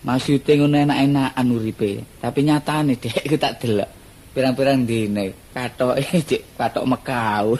Maksude 0.00 0.52
ngono 0.56 0.76
enak-enakan 0.80 1.46
uripe, 1.52 2.00
tapi 2.22 2.40
nyatane 2.46 2.96
dek 2.96 3.20
iku 3.26 3.36
tak 3.36 3.60
delok. 3.60 3.90
Pirang-pirang 4.30 4.86
dine 4.86 5.50
katoke 5.52 6.02
jek 6.24 6.56
katok 6.56 6.88
mekau. 6.88 7.58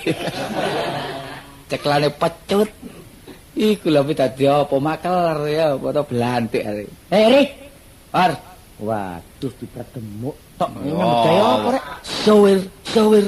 Ceklane 1.71 2.09
pecut. 2.11 2.71
Iku 3.51 3.91
lho 3.93 4.07
dadi 4.15 4.47
apa 4.47 4.73
makeler 4.79 5.39
ya, 5.51 5.67
apa 5.77 5.87
to 5.93 6.03
blantik 6.07 6.63
arek. 6.65 6.89
Hei, 7.13 7.25
Ri. 7.29 7.43
Ar. 8.15 8.33
Waduh 8.81 9.53
dipertemuk 9.61 10.37
tok. 10.57 10.71
Oh. 10.73 10.81
Ini 10.81 10.93
budaya 10.97 11.43
apa 11.61 11.69
rek? 11.77 11.85
Sowir, 12.25 12.59
sowir, 12.89 13.27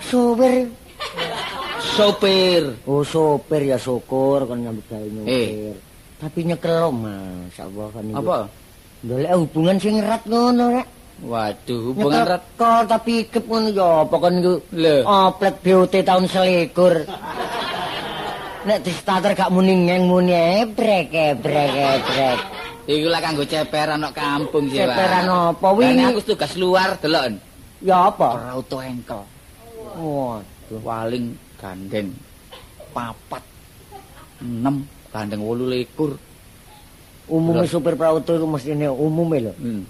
Sopir. 0.00 0.68
sopir. 1.96 2.62
Oh 2.88 3.04
sopir 3.04 3.62
ya 3.64 3.76
syukur 3.76 4.44
kon 4.44 4.64
nyambut 4.64 4.84
gawe 4.88 5.00
Eh. 5.00 5.12
nyopir. 5.12 5.74
Tapi 6.20 6.38
nyekel 6.44 6.92
Mas, 6.92 7.56
Allah 7.56 7.88
kan 7.92 8.04
iku. 8.04 8.16
Apa? 8.20 8.38
Ndolek 9.00 9.32
hubungan 9.32 9.76
sing 9.80 9.96
erat 9.96 10.22
ngono 10.28 10.64
rek. 10.76 10.88
Waduh, 11.20 11.80
hubungan 11.92 12.24
rat. 12.24 12.44
kol 12.56 12.84
tapi 12.84 13.24
ikep 13.24 13.44
ngono 13.48 13.68
ya 13.72 13.88
apa 14.04 14.14
kon 14.16 14.34
iku. 14.40 14.54
Lho. 14.76 14.96
Oplet 15.04 15.54
BOT 15.64 15.94
tahun 16.04 16.24
selikur. 16.28 16.94
Nek 18.60 18.78
di 18.84 18.92
starter 18.92 19.32
gak 19.32 19.48
muni 19.48 19.72
ngeng 19.88 20.04
muni 20.04 20.36
ebrek 20.60 21.08
ebrek 21.08 21.72
ebrek. 21.72 22.38
Iku 22.84 23.08
lah 23.08 23.20
kanggo 23.24 23.44
ceperan 23.48 24.04
nok 24.04 24.12
kampung 24.12 24.68
sih, 24.68 24.84
Pak. 24.84 24.92
Ceperan 24.92 25.24
apa? 25.28 25.68
Wingi 25.72 25.96
Wingi 25.96 26.04
aku 26.12 26.20
tugas 26.28 26.52
luar 26.60 27.00
delok. 27.00 27.49
Ya 27.80 28.08
apa? 28.08 28.54
Auto 28.54 28.78
engkel. 28.80 29.20
Waduh. 29.96 30.80
Paling 30.84 31.24
gandeng 31.58 32.08
papat. 32.92 33.42
6 34.40 35.12
gandeng 35.12 35.40
28. 35.44 36.16
Umume 37.30 37.62
Terus? 37.62 37.70
supir 37.70 37.94
prauto 37.94 38.34
iku 38.34 38.46
mestine 38.48 38.90
umume 38.90 39.38
lho. 39.38 39.54
Hmm. 39.60 39.82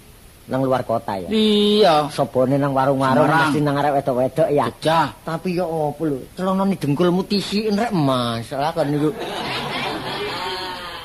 Nang 0.49 0.61
luar 0.67 0.83
kota 0.83 1.15
ya. 1.15 1.29
Iya. 1.31 1.95
Sobone 2.11 2.59
nang 2.59 2.75
warung-warung 2.75 3.23
mesti 3.25 3.61
nang 3.63 3.79
arek 3.79 4.01
wedok-wedok 4.01 4.49
ya. 4.51 4.67
Gejah. 4.77 5.07
Tapi 5.23 5.55
ya 5.55 5.65
apa 5.65 6.01
lho, 6.03 6.17
celonane 6.35 6.75
dengkulmu 6.75 7.23
tisikin 7.25 7.77
rek 7.79 7.93
masalah 7.95 8.73
kan 8.75 8.89
niku 8.89 9.09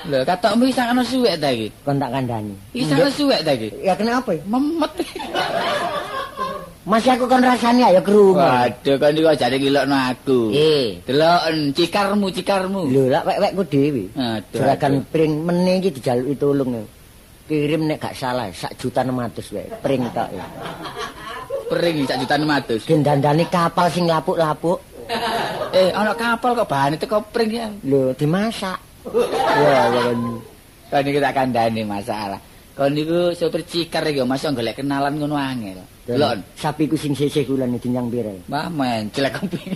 Lho, 0.07 0.23
katokmu 0.23 0.71
isa 0.71 0.87
ana 0.87 1.03
suwek 1.03 1.35
ta 1.43 1.51
iki? 1.51 1.67
kon 1.83 1.99
tak 1.99 2.15
kandhani. 2.15 2.55
Isa 2.71 2.95
ana 2.95 3.11
suwek 3.11 3.43
ta 3.43 3.51
iki? 3.59 3.75
Ya 3.83 3.99
kenapa? 3.99 4.39
ya? 4.39 4.43
Memet. 4.47 4.93
Masih 6.87 7.19
aku 7.19 7.27
kon 7.27 7.43
rasani 7.43 7.83
ayo 7.83 7.99
krungu. 7.99 8.39
Waduh, 8.39 8.95
kan 8.95 9.11
iki 9.11 9.27
ajare 9.27 9.59
ngilokno 9.59 9.97
aku. 10.07 10.55
Eh, 10.55 11.03
Deloken 11.03 11.75
cikarmu, 11.75 12.31
cikarmu. 12.31 12.87
lho 12.87 13.11
lak 13.11 13.27
wek-wekku 13.27 13.63
dhewe. 13.67 14.05
Aduh. 14.15 14.63
Juragan 14.63 15.03
pring 15.11 15.43
meneh 15.43 15.83
iki 15.83 15.99
dijaluki 15.99 16.39
tulung. 16.39 16.87
Kirim 17.51 17.91
nek 17.91 17.99
gak 17.99 18.15
salah 18.15 18.47
sak 18.55 18.79
juta 18.79 19.03
600 19.03 19.55
wae 19.55 19.67
pring 19.83 20.03
tok 20.15 20.31
ya. 20.31 20.47
Pering 21.67 22.07
sak 22.07 22.19
juta 22.23 22.35
600. 22.39 22.87
Gen 22.87 23.03
dandani 23.03 23.45
kapal 23.51 23.87
sing 23.91 24.07
lapuk-lapuk. 24.07 24.79
Eh, 25.77 25.93
ana 25.93 26.17
kapal 26.17 26.57
kok 26.57 26.71
bahane 26.73 26.97
teko 26.97 27.21
pring 27.35 27.53
ya. 27.53 27.69
Lho 27.85 28.15
dimasak. 28.17 28.79
Ya, 29.61 29.93
ya 29.93 30.01
kan. 30.09 30.19
Kan 30.89 31.03
iki 31.05 31.19
tak 31.21 31.35
kandhani 31.37 31.83
masalah. 31.85 32.41
Kon 32.73 32.95
niku 32.97 33.35
sopir 33.37 33.61
cikar 33.67 34.07
iki 34.09 34.25
masih 34.25 34.55
golek 34.57 34.81
kenalan 34.81 35.19
ngono 35.21 35.37
angel. 35.37 35.83
Delok. 36.07 36.39
Sapiku 36.55 36.95
sing 36.95 37.19
sisih 37.19 37.43
kulane 37.43 37.83
dinyang 37.83 38.07
pira. 38.07 38.31
Mbah 38.47 38.71
men, 38.71 39.11
jelek 39.11 39.43
keping. 39.43 39.75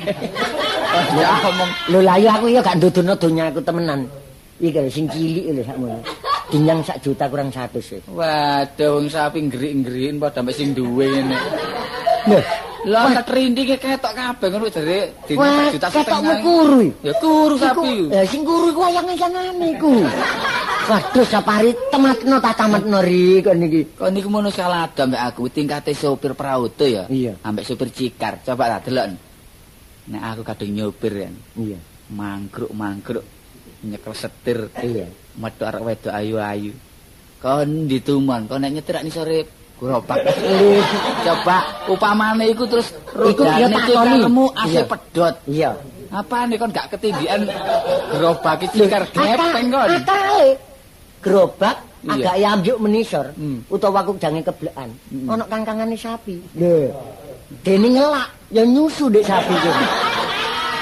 Ya 1.18 1.30
ngomong 1.42 1.70
Lho 1.90 2.00
lah 2.02 2.16
ya 2.18 2.38
aku 2.38 2.46
ya 2.50 2.62
gak 2.62 2.78
ndudono 2.78 3.14
donyaku 3.18 3.58
temenan. 3.66 4.06
Iki 4.62 4.90
sing 4.90 5.10
cilik 5.10 5.58
lho 5.58 5.62
sakmono. 5.66 5.98
Dinyang 6.50 6.82
sak 6.86 7.02
juta 7.02 7.26
kurang 7.26 7.50
100 7.50 7.78
ya. 7.82 7.98
Waduh, 8.10 8.98
wong 8.98 9.06
sapi 9.10 9.38
nggerik-ngerikin 9.46 10.18
padha 10.18 10.42
mek 10.42 10.54
sing 10.54 10.70
duwe 10.74 11.06
ngene. 11.10 11.38
Lho, 12.26 12.38
Lah 12.80 13.12
tak 13.12 13.36
rindike 13.36 13.76
ketok 13.76 14.16
kabeh 14.16 14.48
ngono 14.48 14.66
jare 14.72 15.12
dina 15.28 15.68
juta 15.68 15.88
ketokmu 15.92 16.32
setengah. 16.32 16.40
kuru. 16.40 16.78
iki. 16.80 17.06
Ya 17.06 17.12
kuru 17.20 17.54
sapi. 17.60 17.92
Ya 18.08 18.22
sing 18.24 18.40
kuru 18.40 18.72
iku 18.72 18.80
wayang-wayangane 18.88 19.66
iku. 19.76 19.92
Waduh 20.88 21.26
sapari 21.26 21.70
tematno 21.92 22.40
tak 22.40 22.54
tamatno 22.56 22.98
ri 23.04 23.44
kon 23.44 23.60
iki. 23.62 23.94
Kok 23.94 24.10
niku 24.10 24.28
mono 24.32 24.48
salah 24.48 24.88
ada 24.88 25.04
mbek 25.06 25.22
aku 25.22 25.42
tingkate 25.48 25.92
sopir 25.92 26.32
prauto 26.32 26.88
ya. 26.88 27.04
Iya. 27.06 27.36
Ambek 27.44 27.66
sopir 27.66 27.92
cikar. 27.92 28.40
Coba 28.42 28.78
tak 28.78 28.88
delok. 28.90 29.06
Nek 30.10 30.22
aku 30.24 30.40
kadung 30.42 30.72
nyopir 30.72 31.12
ya. 31.14 31.30
Iya. 31.54 31.78
Mangkruk-mangkruk 32.10 33.22
nyekel 33.80 34.14
setir 34.14 34.58
Iya. 34.76 35.06
metu 35.38 35.62
arek 35.62 35.82
wedok 35.84 36.12
ayu-ayu. 36.12 36.72
Kon 37.40 37.86
ditumon, 37.86 38.44
kon 38.44 38.60
nek 38.60 38.72
nyetir 38.74 39.00
ni 39.00 39.08
sore 39.08 39.46
gerobak. 39.78 40.20
Coba 41.24 41.86
upamane 41.86 42.50
iku 42.50 42.66
terus 42.66 42.92
Iku 43.14 43.42
ya 43.46 43.68
takoni. 43.68 44.20
cikarmu 44.20 44.44
AC 44.52 44.68
Iya. 44.74 44.82
pedot. 44.84 45.34
Iya. 45.46 45.70
Apa 46.10 46.50
nih 46.50 46.58
kon 46.58 46.74
gak 46.74 46.90
ketindian 46.90 47.46
gerobak 48.10 48.66
cikar 48.74 49.06
gepeng 49.06 49.70
kon. 49.70 49.86
Akale 49.86 50.58
gerobak 51.20 51.76
agak 52.08 52.36
yamjuk 52.40 52.76
menisor 52.80 53.26
Hmm. 53.36 53.60
utawa 53.68 54.00
aku 54.00 54.16
jange 54.16 54.40
keblekan. 54.40 54.88
Hmm. 55.12 55.28
Ana 55.28 55.44
kangkangane 55.44 55.96
sapi. 55.96 56.40
Lho. 56.56 56.88
Dene 57.60 57.88
ngelak 57.92 58.28
ya 58.48 58.64
nyusu 58.64 59.12
dek 59.12 59.24
sapi 59.28 59.52
iki. 59.52 59.70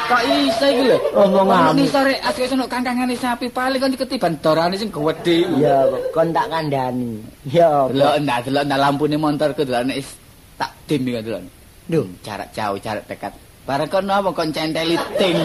Kok 0.08 0.22
iso 0.24 0.66
iki 0.70 0.82
lho? 0.88 0.98
Omonganmu. 1.18 1.74
Ono 1.74 1.76
ni 1.76 1.84
sore 1.90 2.14
asli 2.22 2.46
ono 2.54 2.70
kangkangane 2.70 3.18
sapi 3.18 3.50
paling 3.50 3.82
kon 3.82 3.98
ketiban 3.98 4.34
dorane 4.38 4.78
sing 4.78 4.94
gedhe. 4.94 5.36
Ya 5.58 5.82
kon 6.14 6.30
tak 6.30 6.46
kandhani. 6.48 7.18
Ya 7.50 7.90
Delok 7.90 8.14
ndak 8.22 8.38
delok 8.46 8.62
ndak 8.70 8.78
lampune 8.78 9.16
motorku 9.18 9.62
delok 9.66 9.90
is 9.90 10.08
tak 10.54 10.70
dim 10.86 11.02
iki 11.02 11.18
delok. 11.18 11.42
Duh. 11.88 12.04
jarak 12.22 12.52
jauh, 12.52 12.76
jarak 12.78 13.04
dekat. 13.08 13.32
Bareng 13.68 13.92
kon 13.92 14.08
apa 14.08 14.32
kon 14.32 14.48
centeli 14.48 14.96
ting. 15.20 15.36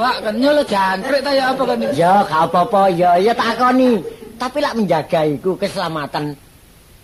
Wah, 0.00 0.16
kan 0.24 0.32
nyolo 0.32 0.64
jangkrik 0.64 1.20
ta 1.20 1.36
ya 1.36 1.52
apa 1.52 1.60
kon? 1.60 1.84
Ya 1.92 2.24
gak 2.24 2.40
apa-apa 2.48 2.88
ya 2.88 3.20
ya 3.20 3.36
takoni. 3.36 4.00
Tapi 4.40 4.64
lak 4.64 4.72
menjaga 4.80 5.28
iku 5.28 5.60
keselamatan 5.60 6.32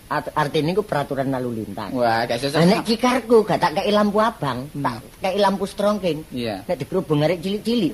Art- 0.04 0.32
artinya 0.36 0.72
iku 0.72 0.84
peraturan 0.84 1.28
lalu 1.28 1.60
lintas. 1.64 1.92
Wah, 1.92 2.24
gak 2.24 2.40
sesek. 2.40 2.60
nek 2.64 2.88
cikarku 2.88 3.44
gak 3.44 3.60
tak 3.60 3.84
kei 3.84 3.92
lampu 3.92 4.20
abang, 4.20 4.68
Hmm. 4.72 5.00
tak 5.20 5.32
kei 5.36 5.40
lampu 5.40 5.64
strongking. 5.68 6.24
Iya. 6.32 6.60
Nek 6.64 6.76
dikerubung 6.80 7.24
arek 7.24 7.40
cilik-cilik. 7.44 7.92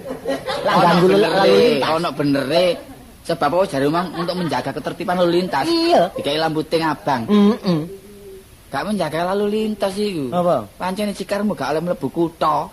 Ono 0.66 0.78
ganggu 0.86 1.06
lalu 1.10 1.54
lintas. 1.58 1.90
ono 1.90 2.08
benere. 2.14 2.66
Sebab 3.26 3.50
apa 3.52 3.64
jare 3.68 3.86
untuk 3.90 4.34
menjaga 4.38 4.70
ketertiban 4.74 5.18
lalu 5.22 5.42
lintas. 5.42 5.66
Iya. 5.66 6.10
Dikai 6.14 6.38
lampu 6.38 6.62
ting 6.66 6.82
abang. 6.82 7.26
Heeh. 7.26 7.99
Gak 8.70 8.86
menjaga 8.86 9.34
lalu 9.34 9.46
lintas 9.50 9.98
iku. 9.98 10.30
Apa? 10.30 10.62
Pancene 10.78 11.10
cikarmu 11.10 11.58
gak 11.58 11.74
oleh 11.74 11.82
mlebu 11.82 12.06
kutha. 12.06 12.70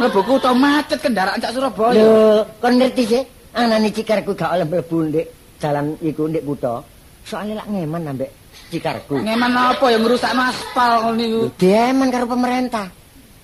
Mlebu 0.00 0.20
kutha 0.24 0.56
macet 0.56 0.96
kendaraan 1.04 1.36
sak 1.36 1.52
Surabaya. 1.52 2.00
Lho, 2.00 2.48
kon 2.56 2.80
ngerti 2.80 3.04
sih? 3.04 3.22
Anane 3.52 3.92
cikarku 3.92 4.32
gak 4.32 4.56
oleh 4.56 4.64
mlebu 4.64 5.12
ndek 5.12 5.26
jalan 5.60 5.92
iku 6.00 6.24
ndek 6.32 6.40
kutha. 6.40 6.80
Soale 7.28 7.52
lak 7.52 7.68
ngeman 7.68 8.16
ambek 8.16 8.32
cikarku. 8.72 9.20
Ngeman 9.20 9.52
apa 9.52 9.84
yang 9.92 10.00
ngerusak 10.08 10.32
aspal 10.32 11.04
ngono 11.04 11.16
niku. 11.20 11.40
Demen 11.60 12.08
karo 12.08 12.24
pemerintah. 12.24 12.88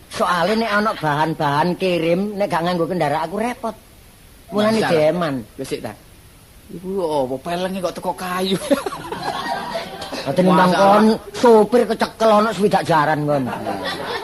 Soale 0.09 0.57
nek 0.57 0.71
ana 0.73 0.97
bahan-bahan 0.97 1.77
kirim 1.77 2.41
nek 2.41 2.49
gak 2.49 2.65
nganggo 2.65 2.89
kendaraan 2.89 3.29
aku 3.29 3.37
repot. 3.37 3.77
Mulane 4.49 4.81
demen. 4.81 5.45
Wis 5.61 5.69
sik 5.69 5.85
ta. 5.85 5.93
Iku 6.73 7.05
apa 7.05 7.37
pelenge 7.37 7.85
kok 7.85 8.01
teko 8.01 8.17
kayu. 8.17 8.57
Ate 10.25 10.41
nimbang 10.41 10.73
Masalah. 10.73 10.89
kon 10.89 11.05
sopir 11.37 11.83
kecekel 11.85 12.31
ana 12.33 12.51
swidak 12.51 12.83
jaran 12.89 13.29
kon. 13.29 13.45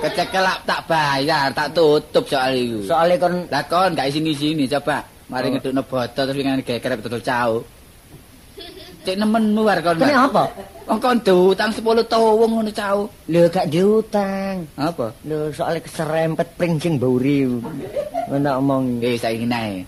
Kecekel 0.01 0.45
tak 0.65 0.81
bayar, 0.89 1.53
tak 1.53 1.77
tutup 1.77 2.25
soal 2.25 2.57
iku. 2.57 2.79
Soale 2.89 3.21
kon 3.21 3.45
Lah 3.53 3.63
kon 3.69 3.93
gak 3.93 4.09
sini-sini 4.09 4.65
coba. 4.65 5.05
Mari 5.29 5.47
Oh. 5.47 5.53
ngedukno 5.55 5.83
botol 5.85 6.25
terus 6.27 6.41
ngene 6.41 6.65
geger 6.65 6.97
betul 6.97 7.21
cau. 7.21 7.61
Cek 9.01 9.17
nemen 9.17 9.53
luar 9.53 9.79
kon. 9.85 10.01
kene 10.01 10.17
apa? 10.17 10.45
Wong 10.89 10.99
kon 10.99 11.21
diutang 11.21 11.71
10 11.71 12.05
towong 12.09 12.51
ngono 12.51 12.73
cau. 12.73 12.99
Lho 13.29 13.43
gak 13.53 13.69
diutang. 13.69 14.65
Apa? 14.81 15.13
Lho 15.29 15.53
soale 15.53 15.85
keserempet 15.85 16.57
pring 16.57 16.81
sing 16.81 16.97
bauri. 16.97 17.45
Ngono 18.29 18.51
omong. 18.57 18.85
Eh 19.05 19.21
saiki 19.21 19.45
nae. 19.45 19.85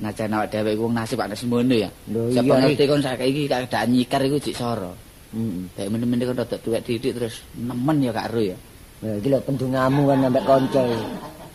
Senajan 0.00 0.32
awak 0.32 0.48
dhewe 0.48 0.72
wong 0.80 0.96
nasib 0.96 1.20
ana 1.20 1.36
semono 1.36 1.76
ya. 1.76 1.92
Lho, 2.08 2.32
iya, 2.32 2.40
ngerti 2.40 2.88
kon 2.88 3.04
saiki 3.04 3.44
keadaan 3.44 3.92
nyikar 3.92 4.24
iku 4.24 4.40
jek 4.40 4.56
soro. 4.56 5.11
Heeh. 5.32 5.64
Kayak 5.72 5.88
men-men 5.96 6.20
kon 6.28 6.36
rada 6.36 6.56
tuwek 6.60 6.84
didik 6.84 7.16
terus 7.16 7.40
nemen 7.56 8.04
ya 8.04 8.12
gak 8.12 8.28
ero 8.32 8.52
ya. 8.52 8.56
Lha 9.00 9.16
iki 9.16 9.28
lho 9.32 9.38
pendungamu 9.40 10.00
kan 10.12 10.28
ambek 10.28 10.44
kanca. 10.44 10.82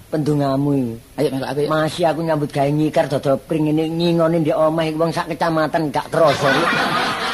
Pendungamu 0.10 0.70
iki. 0.74 0.94
Ayo 1.22 1.28
melok 1.38 1.50
apik. 1.54 1.66
Masih 1.70 2.06
aku 2.10 2.20
nyambut 2.26 2.50
gawe 2.50 2.70
nyikar 2.74 3.06
dodol 3.06 3.38
pring 3.46 3.70
ini 3.70 3.84
ngingone 3.86 4.42
ndek 4.42 4.58
omah 4.58 4.84
iki 4.90 4.98
wong 4.98 5.12
sak 5.14 5.30
kecamatan 5.30 5.94
gak 5.94 6.10
kerasa. 6.10 6.50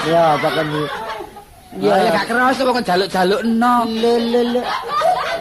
Ya 0.04 0.36
apa 0.36 0.48
kan 0.52 0.68
iki? 0.68 0.86
Ya 1.88 1.96
ya 1.98 2.10
gak 2.12 2.28
kerasa 2.28 2.60
kok 2.62 2.74
kon 2.76 2.86
jaluk-jaluk 2.86 3.42
eno. 3.48 3.76
Le 3.88 4.14
le 4.20 4.42
le. 4.60 4.62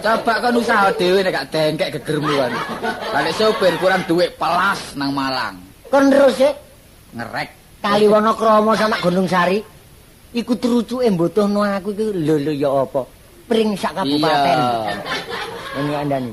Coba 0.02 0.32
kon 0.38 0.58
usaha 0.62 0.88
dhewe 0.94 1.18
nek 1.26 1.34
gak 1.34 1.48
dengkek 1.50 1.90
gegermu 1.98 2.30
kan. 2.30 2.52
Lah 3.10 3.20
nek 3.26 3.34
sopir 3.34 3.74
kurang 3.82 4.06
duit 4.06 4.30
pelas 4.38 4.94
nang 4.94 5.10
Malang. 5.10 5.58
Kon 5.90 6.08
terus 6.14 6.38
sih 6.38 6.52
Ngerek. 7.12 7.48
Kali 7.82 8.06
Wonokromo 8.06 8.72
sama 8.78 8.96
Gunung 9.02 9.26
Sari 9.26 9.58
iku 10.32 10.52
trucuke 10.56 11.06
mbutuhno 11.12 11.60
aku 11.64 11.92
iki 11.92 12.04
lho 12.12 12.36
lho 12.40 12.52
ya 12.56 12.70
apa? 12.72 13.04
Pring 13.48 13.76
sak 13.76 14.00
kabupaten. 14.00 14.58
Iya. 15.76 15.98
Andani. 16.00 16.32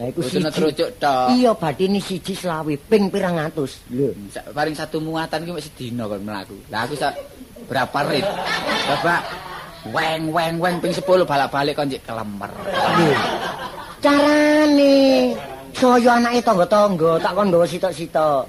Lah 0.00 0.06
iku 0.08 0.20
Kudu 0.24 0.40
siji. 0.40 0.52
terucuk 0.52 0.88
tok. 1.00 1.26
Iya 1.36 1.52
batine 1.56 2.00
siji 2.00 2.32
selawi 2.36 2.76
ping 2.76 3.08
pirang 3.12 3.36
atus. 3.40 3.80
Lho. 3.92 4.12
Paling 4.52 4.76
satu 4.76 5.00
muatan 5.00 5.44
ki 5.44 5.52
wis 5.52 5.68
sedina 5.68 6.04
kon 6.08 6.24
mlaku. 6.24 6.56
Lah 6.68 6.84
aku 6.84 6.96
sak 6.96 7.16
berapa 7.68 7.98
rit? 8.08 8.24
Coba 8.88 9.24
weng 9.92 10.32
weng 10.32 10.56
weng 10.60 10.76
ping 10.80 10.92
10 10.92 11.04
balak-balik 11.24 11.76
kon 11.76 11.92
cek 11.92 12.04
kelemer. 12.04 12.52
Lho. 12.98 13.12
Carane 14.02 14.96
saya 15.72 16.20
anake 16.20 16.40
tangga-tangga 16.44 17.12
tak 17.22 17.32
kon 17.32 17.48
nggawa 17.48 17.64
sitok-sitok. 17.64 18.44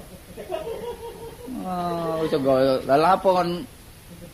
Oh, 1.64 2.20
iso 2.28 2.36
go. 2.44 2.60
Lah 2.84 3.16
apa 3.16 3.24
kon 3.24 3.64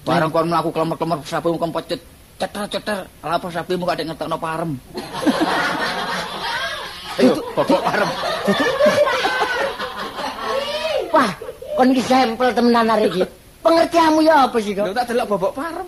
bareng 0.05 0.30
kon 0.32 0.48
mlaku 0.48 0.72
kelemer-kelemer 0.72 1.20
sapimu 1.28 1.61
kon 1.61 1.72
pocet 1.72 2.01
ceter-ceter. 2.40 3.05
Lah 3.20 3.36
apa 3.36 3.46
sapimu 3.53 3.84
kok 3.84 4.01
ada 4.01 4.05
ngetokno 4.09 4.36
parem. 4.40 4.70
Ayo, 7.20 7.36
bobok 7.53 7.84
parem. 7.84 8.09
Wah, 11.14 11.30
kon 11.76 11.92
iki 11.92 12.03
sampel 12.09 12.48
temenan 12.57 12.92
arek 12.96 13.12
iki. 13.12 13.28
Pengertianmu 13.61 14.24
ya 14.24 14.48
apa 14.48 14.57
sih 14.57 14.72
kok? 14.72 14.88
Lho 14.88 14.96
tak 14.96 15.12
delok 15.12 15.36
bobok 15.36 15.53
parem. 15.53 15.84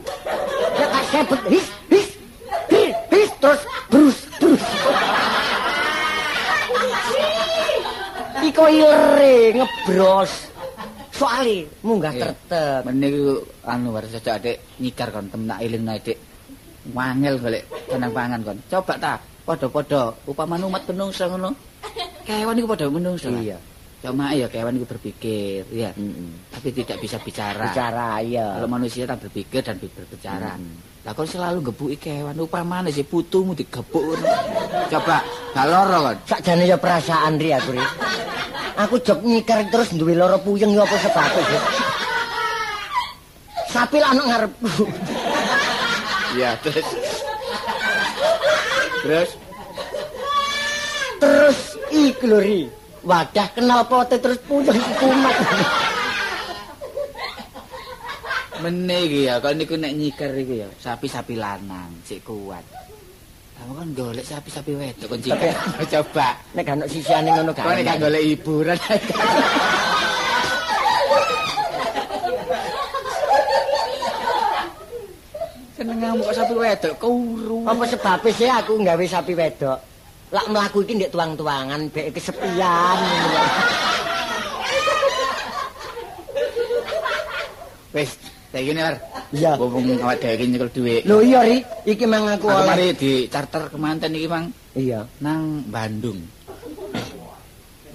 Ya 0.76 0.86
tak 0.92 1.04
sebut 1.08 1.40
his 1.48 1.64
his 1.88 2.08
his, 2.68 2.92
his 3.08 3.32
terus 3.40 3.64
brus 3.88 4.28
brus. 4.36 4.60
Iko 8.52 8.68
ilere 8.68 9.56
ngebros. 9.56 10.51
Soale 11.12 11.68
munggah 11.84 12.12
Iya. 12.16 12.22
tertep. 12.32 12.80
Meniku 12.88 13.44
anu 13.68 13.92
war 13.92 14.04
sejak 14.08 14.40
Dik 14.40 14.58
nyikar 14.80 15.12
kon 15.12 15.28
temen 15.28 15.46
tak 15.46 15.60
eling 15.60 15.84
Dik. 16.00 16.18
Wangel 16.96 17.36
golek 17.38 17.62
kenang 17.86 18.10
pangan 18.10 18.40
kon. 18.42 18.58
Coba 18.66 18.94
ta 18.98 19.12
padha-padha 19.44 20.16
upamane 20.26 20.64
umat 20.66 20.82
menungso 20.88 21.28
ngono. 21.28 21.52
Kewan 22.26 22.58
iku 22.58 22.66
padha 22.72 22.86
menungso. 22.88 23.28
lah. 23.28 23.38
Iya. 23.38 23.58
Cuma 24.02 24.34
ya 24.34 24.50
kewan 24.50 24.74
iku 24.82 24.86
berpikir, 24.98 25.62
ya. 25.70 25.94
Heeh. 25.94 26.34
Tapi 26.50 26.68
tidak 26.74 26.98
bisa 26.98 27.22
bicara. 27.22 27.70
Bicara 27.70 28.18
ya. 28.26 28.58
Kalau 28.58 28.66
manusia 28.66 29.06
tak 29.06 29.22
berpikir 29.28 29.62
dan 29.62 29.78
berbicara. 29.78 30.58
Hmm. 30.58 30.74
Lah 31.02 31.18
kon 31.18 31.26
selalu 31.26 31.66
gebuki 31.66 31.98
kewan 31.98 32.38
upamane 32.38 32.94
si 32.94 33.02
putumu 33.02 33.58
digebuk 33.58 34.02
ngono. 34.06 34.26
Coba 34.86 35.18
gak 35.50 35.66
loro 35.66 35.98
kon. 36.06 36.16
Sakjane 36.30 36.62
ya 36.62 36.78
perasaan 36.78 37.42
ri 37.42 37.50
aku 37.50 37.74
ri. 37.74 37.82
Aku 38.78 39.02
jog 39.02 39.18
nyikar 39.26 39.66
terus 39.66 39.90
duwe 39.98 40.14
lara 40.14 40.38
puyeng 40.38 40.70
ya 40.70 40.86
apa 40.86 40.96
sebab 41.02 41.32
iki. 41.42 41.58
Sapi 43.74 43.98
lah 43.98 44.14
ana 44.14 44.22
ngarepku. 44.30 44.84
Iya, 46.38 46.54
terus. 46.62 46.86
Terus 49.02 49.30
Terus 51.18 51.58
iku 51.90 52.24
lho 52.30 52.38
ri. 52.38 52.60
Wadah 53.02 53.48
kenal 53.58 53.82
pote 53.90 54.22
terus 54.22 54.38
puyeng 54.46 54.78
kumat. 55.02 55.34
Mene 58.62 58.94
iki 59.10 59.26
ya, 59.26 59.42
kok 59.42 59.58
niku 59.58 59.74
nek 59.74 59.90
nyiker 59.90 60.30
iku 60.38 60.54
ya, 60.62 60.70
sapi-sapi 60.78 61.34
lanang 61.34 61.90
sik 62.06 62.22
kuat. 62.22 62.62
Kamu 63.58 63.74
kan 63.74 63.88
golek 63.90 64.22
sapi-sapi 64.22 64.78
wedok 64.78 65.10
kon 65.10 65.18
nyiker. 65.18 65.50
Coba. 65.98 66.38
Nek 66.54 66.62
gak 66.62 66.78
ono 66.78 66.86
sisihane 66.86 67.34
ngono 67.34 67.50
Kok 67.50 67.66
nek 67.66 67.82
gak 67.82 67.98
golek 67.98 68.22
hiburan. 68.22 68.78
Seneng 75.74 75.98
ngamuk 75.98 76.30
kok 76.30 76.36
sapi 76.38 76.54
wedok 76.54 76.94
kuru. 77.02 77.66
Apa 77.66 77.82
sebab 77.90 78.22
sih 78.30 78.46
aku 78.46 78.78
nggawe 78.78 79.04
sapi 79.10 79.34
wedok? 79.34 79.82
Lak 80.30 80.46
mlaku 80.46 80.86
iki 80.86 81.02
ndek 81.02 81.10
tuang-tuangan 81.10 81.90
bek 81.90 82.14
kesepian. 82.14 82.98
Wis, 87.92 88.16
saiki 88.52 88.72
War. 88.76 88.96
Iya. 89.32 89.52
Mumpung 89.56 89.96
awak 90.04 90.16
dhewe 90.20 90.34
iki 90.36 90.44
nyekel 90.52 90.68
dhuwit. 90.76 91.02
Lho 91.08 91.16
iya 91.24 91.40
ri, 91.40 91.56
iki 91.88 92.04
mang 92.04 92.28
aku 92.28 92.52
oleh. 92.52 92.68
mari 92.68 92.86
di 92.92 93.24
charter 93.32 93.72
kemanten 93.72 94.12
iki, 94.12 94.28
Mang, 94.28 94.52
Iya. 94.76 95.08
nang 95.24 95.64
Bandung. 95.72 96.20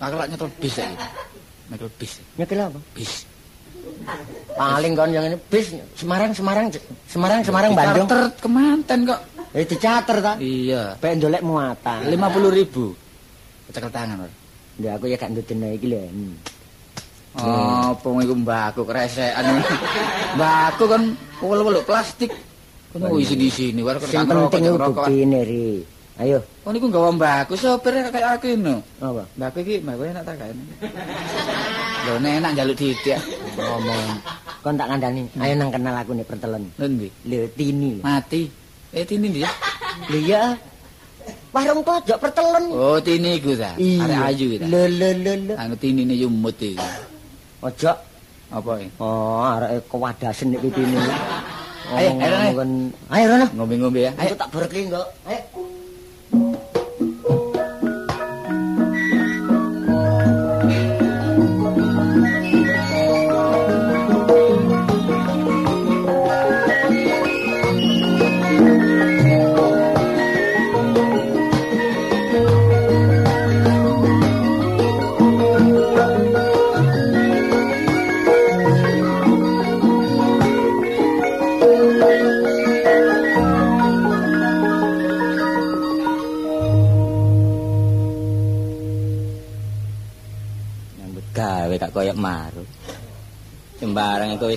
Aku 0.01 0.14
lak 0.18 0.28
nyetel 0.34 0.49
bis 0.58 0.74
saiki. 0.74 0.97
Nyetel 1.70 1.89
bis, 2.01 2.12
Nyekel 2.41 2.60
apa? 2.66 2.80
bis. 2.97 3.26
Paling 4.58 4.93
kon 4.97 5.14
yang 5.14 5.30
ini 5.30 5.38
bis 5.47 5.70
Semarang 5.93 6.34
Semarang 6.34 6.74
Semarang 7.05 7.41
Semarang 7.45 7.72
Di 7.74 7.78
Bandung. 7.78 8.08
Charter 8.10 8.22
kemanten 8.41 8.99
kok. 9.05 9.20
Eh 9.53 9.66
dicater 9.66 10.18
ta? 10.22 10.34
Iya. 10.41 10.97
Pengen 10.97 11.22
ndolek 11.22 11.45
muatan. 11.45 12.10
50 12.10 12.49
ribu. 12.58 12.97
Cekel 13.70 13.91
tangan, 13.93 14.26
War. 14.26 14.32
Ya 14.78 14.97
aku 14.97 15.05
ya 15.10 15.18
gak 15.18 15.34
ndudene 15.34 15.78
iki 15.78 15.88
lho. 15.89 16.01
Hmm. 17.38 17.94
Oh, 17.94 17.94
apa 17.94 18.08
iku 18.26 18.34
mbakku 18.34 18.82
kresekan. 18.82 19.62
mbakku 20.34 20.84
kan 20.90 21.02
wulu-wulu 21.38 21.86
plastik. 21.86 22.34
Kono 22.90 23.14
isi 23.22 23.38
di 23.38 23.50
sini, 23.54 23.86
war 23.86 24.02
Sing 24.02 24.26
penting 24.26 24.74
iku 24.74 24.78
buktine 24.90 25.46
ri. 25.46 25.86
Ayo, 26.18 26.42
Oh 26.66 26.74
niku 26.74 26.90
nggawa 26.90 27.14
mbakku 27.14 27.54
sopir 27.54 27.94
kayak 28.10 28.42
aku 28.42 28.58
ini. 28.58 28.82
apa? 28.98 29.24
Mbakku 29.38 29.58
iki 29.62 29.86
mbakku 29.86 30.02
enak 30.10 30.26
tak 30.26 30.36
kae. 30.42 30.50
Lho 32.10 32.14
nek 32.18 32.34
enak 32.42 32.52
njaluk 32.58 32.74
didik. 32.74 33.22
Ngomong. 33.54 34.10
Kon 34.66 34.76
tak 34.82 34.88
kandhani. 34.90 35.22
Ayo 35.38 35.54
nang 35.62 35.70
kenal 35.70 35.94
aku 35.94 36.18
nih 36.18 36.26
pertelen. 36.26 36.64
Lho? 36.82 36.86
Lho 37.30 37.46
Tini. 37.54 38.02
Mati. 38.02 38.50
Eh 38.98 39.06
tini 39.06 39.30
ndi? 39.30 39.46
Lho 40.10 40.20
ya. 40.26 40.58
Warung 41.54 41.86
pojok 41.86 42.18
pertelen. 42.18 42.66
Oh 42.74 42.98
tini 42.98 43.38
iku 43.38 43.54
ta. 43.54 43.78
Arek 43.78 44.18
ayu 44.34 44.58
ta. 44.58 44.66
Lho 44.66 44.82
lho 44.90 45.10
lho. 45.22 45.54
Anu 45.54 45.78
tinine 45.78 46.18
yumut 46.18 46.58
iki. 46.58 46.82
Ojo. 47.62 47.91
Apa 48.47 48.72
iki? 48.80 48.88
Oh, 49.01 49.43
arek 49.43 49.89
kewadasen 49.89 50.53
nek 50.53 50.62
Tini. 50.62 50.95
Ayo, 51.88 52.10
ayo, 52.20 52.36
ayo. 52.39 52.64
Ayo 53.12 53.26
Rono. 53.32 53.47
Ngombe-ngombe 53.55 53.99
ya. 54.08 54.12
Ayo 54.20 54.34
tak 54.39 54.51
berkeli 54.53 54.91
kok. 54.91 55.08
Ayo. 55.28 55.41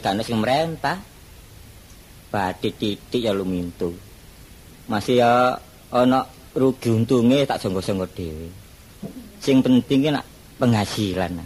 Ono 0.08 0.22
sing 0.24 0.40
merentah 0.40 0.98
badhe 2.32 2.72
titik 2.72 3.20
ya 3.20 3.36
lumintu 3.36 3.92
masih 4.88 5.20
ya 5.20 5.58
ana 5.92 6.24
rugi 6.56 6.90
untunge 6.90 7.44
tak 7.44 7.60
jonggo-jonggo 7.60 8.06
dhewe 8.16 8.48
sing 9.38 9.60
penting 9.60 10.00
ki 10.06 10.10
nak 10.10 10.26
penghasilan 10.56 11.44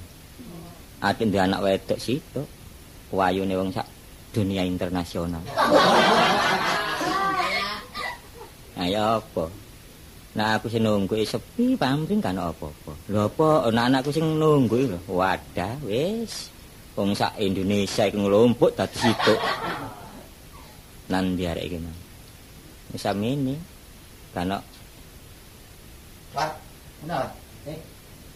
ati 1.03 1.23
ndek 1.27 1.45
anak 1.45 1.63
wedok 1.65 1.99
situ 2.01 2.43
wayune 3.11 3.55
wong 3.59 3.71
sak 3.75 3.87
dunia 4.31 4.63
internasional 4.63 5.43
Ayo 8.75 9.23
apa? 9.23 9.47
Nah 10.35 10.59
aku 10.59 10.67
sing 10.67 10.83
nunggu 10.83 11.23
sepi 11.23 11.79
pamring 11.79 12.19
kan 12.19 12.35
apa-apa. 12.35 12.93
Lho 13.07 13.31
apa 13.31 13.71
ana 13.71 13.87
anakku 13.87 14.11
sing 14.11 14.35
nunggu 14.35 14.91
lho. 14.91 14.99
Wadah 15.07 15.79
wis. 15.87 16.51
Wong 16.95 17.11
sak 17.11 17.35
Indonesia 17.43 18.07
iku 18.07 18.23
nglumpuk 18.23 18.71
dadi 18.79 18.99
situ. 19.03 19.35
Nan 21.11 21.35
biar 21.35 21.59
iki 21.59 21.83
nang. 21.83 21.97
Wis 22.95 23.03
amene. 23.05 23.59
Kan 24.31 24.55
War. 26.35 26.51
Kenal? 27.03 27.31
Eh. 27.67 27.79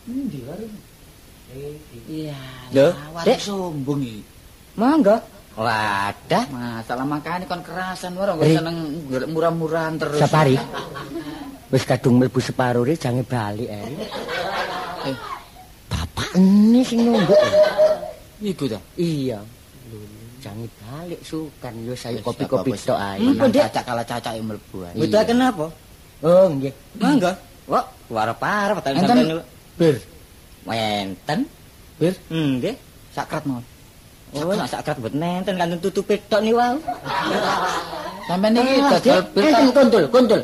Endi 0.07 0.39
war? 0.47 0.59
Eh, 0.59 1.75
iya. 2.07 2.39
Lho, 2.71 2.95
Dek. 3.27 3.39
sombong 3.39 4.03
iki. 4.03 4.23
monggo. 4.79 5.17
Wadah. 5.59 6.45
Masalah 6.55 7.03
makane 7.03 7.43
kon 7.51 7.63
kerasan 7.67 8.15
war 8.15 8.31
kok 8.31 8.47
Eh. 8.47 8.55
seneng 8.55 9.07
golek 9.11 9.27
murah-murahan 9.27 9.99
terus. 9.99 10.19
Sapari. 10.23 10.55
Wis 11.71 11.83
kadung 11.83 12.23
mlebu 12.23 12.39
separo 12.39 12.87
ri 12.87 12.95
jange 12.95 13.23
bali 13.27 13.67
eh. 13.67 13.87
Eh, 15.07 15.17
Bapak 15.91 16.39
ini 16.39 16.83
sing 16.87 17.07
nunggu. 17.07 17.35
Iku 18.43 18.65
ta. 18.71 18.79
Iya. 18.99 19.39
Jange 20.39 20.71
balik 20.79 21.21
sukan 21.27 21.75
yo 21.83 21.95
saya 21.99 22.23
kopi-kopi 22.23 22.71
tok 22.79 22.99
ae. 22.99 23.19
Hmm, 23.19 23.51
cacak 23.51 23.83
kala 23.83 24.03
cacak 24.07 24.33
yang 24.39 24.47
mlebu 24.47 24.79
ae. 24.87 24.95
Butuh 24.95 25.23
kenapa? 25.27 25.67
Oh 26.23 26.47
nggih. 26.51 26.73
Monggo. 26.99 27.33
Wah, 27.69 27.85
warep-arep 28.09 28.81
tak 28.81 28.97
Enten 28.97 29.09
sampeyan. 29.13 29.45
bir, 29.77 29.97
Wenten. 30.65 31.41
bir, 32.01 32.15
Nggih. 32.33 32.75
sakrat 33.13 33.45
mau. 33.45 33.61
Oh, 34.33 34.53
nak 34.57 34.69
sakrat 34.73 34.97
bet 35.01 35.13
nenten 35.13 35.57
kan 35.61 35.69
tutupe 35.81 36.17
tok 36.33 36.41
ni 36.41 36.57
wau. 36.57 36.81
Sampeyan 38.25 38.57
iki 38.57 38.81
dodol 38.89 39.21
bir 39.37 39.45
enten 39.53 39.87
tak. 39.93 40.43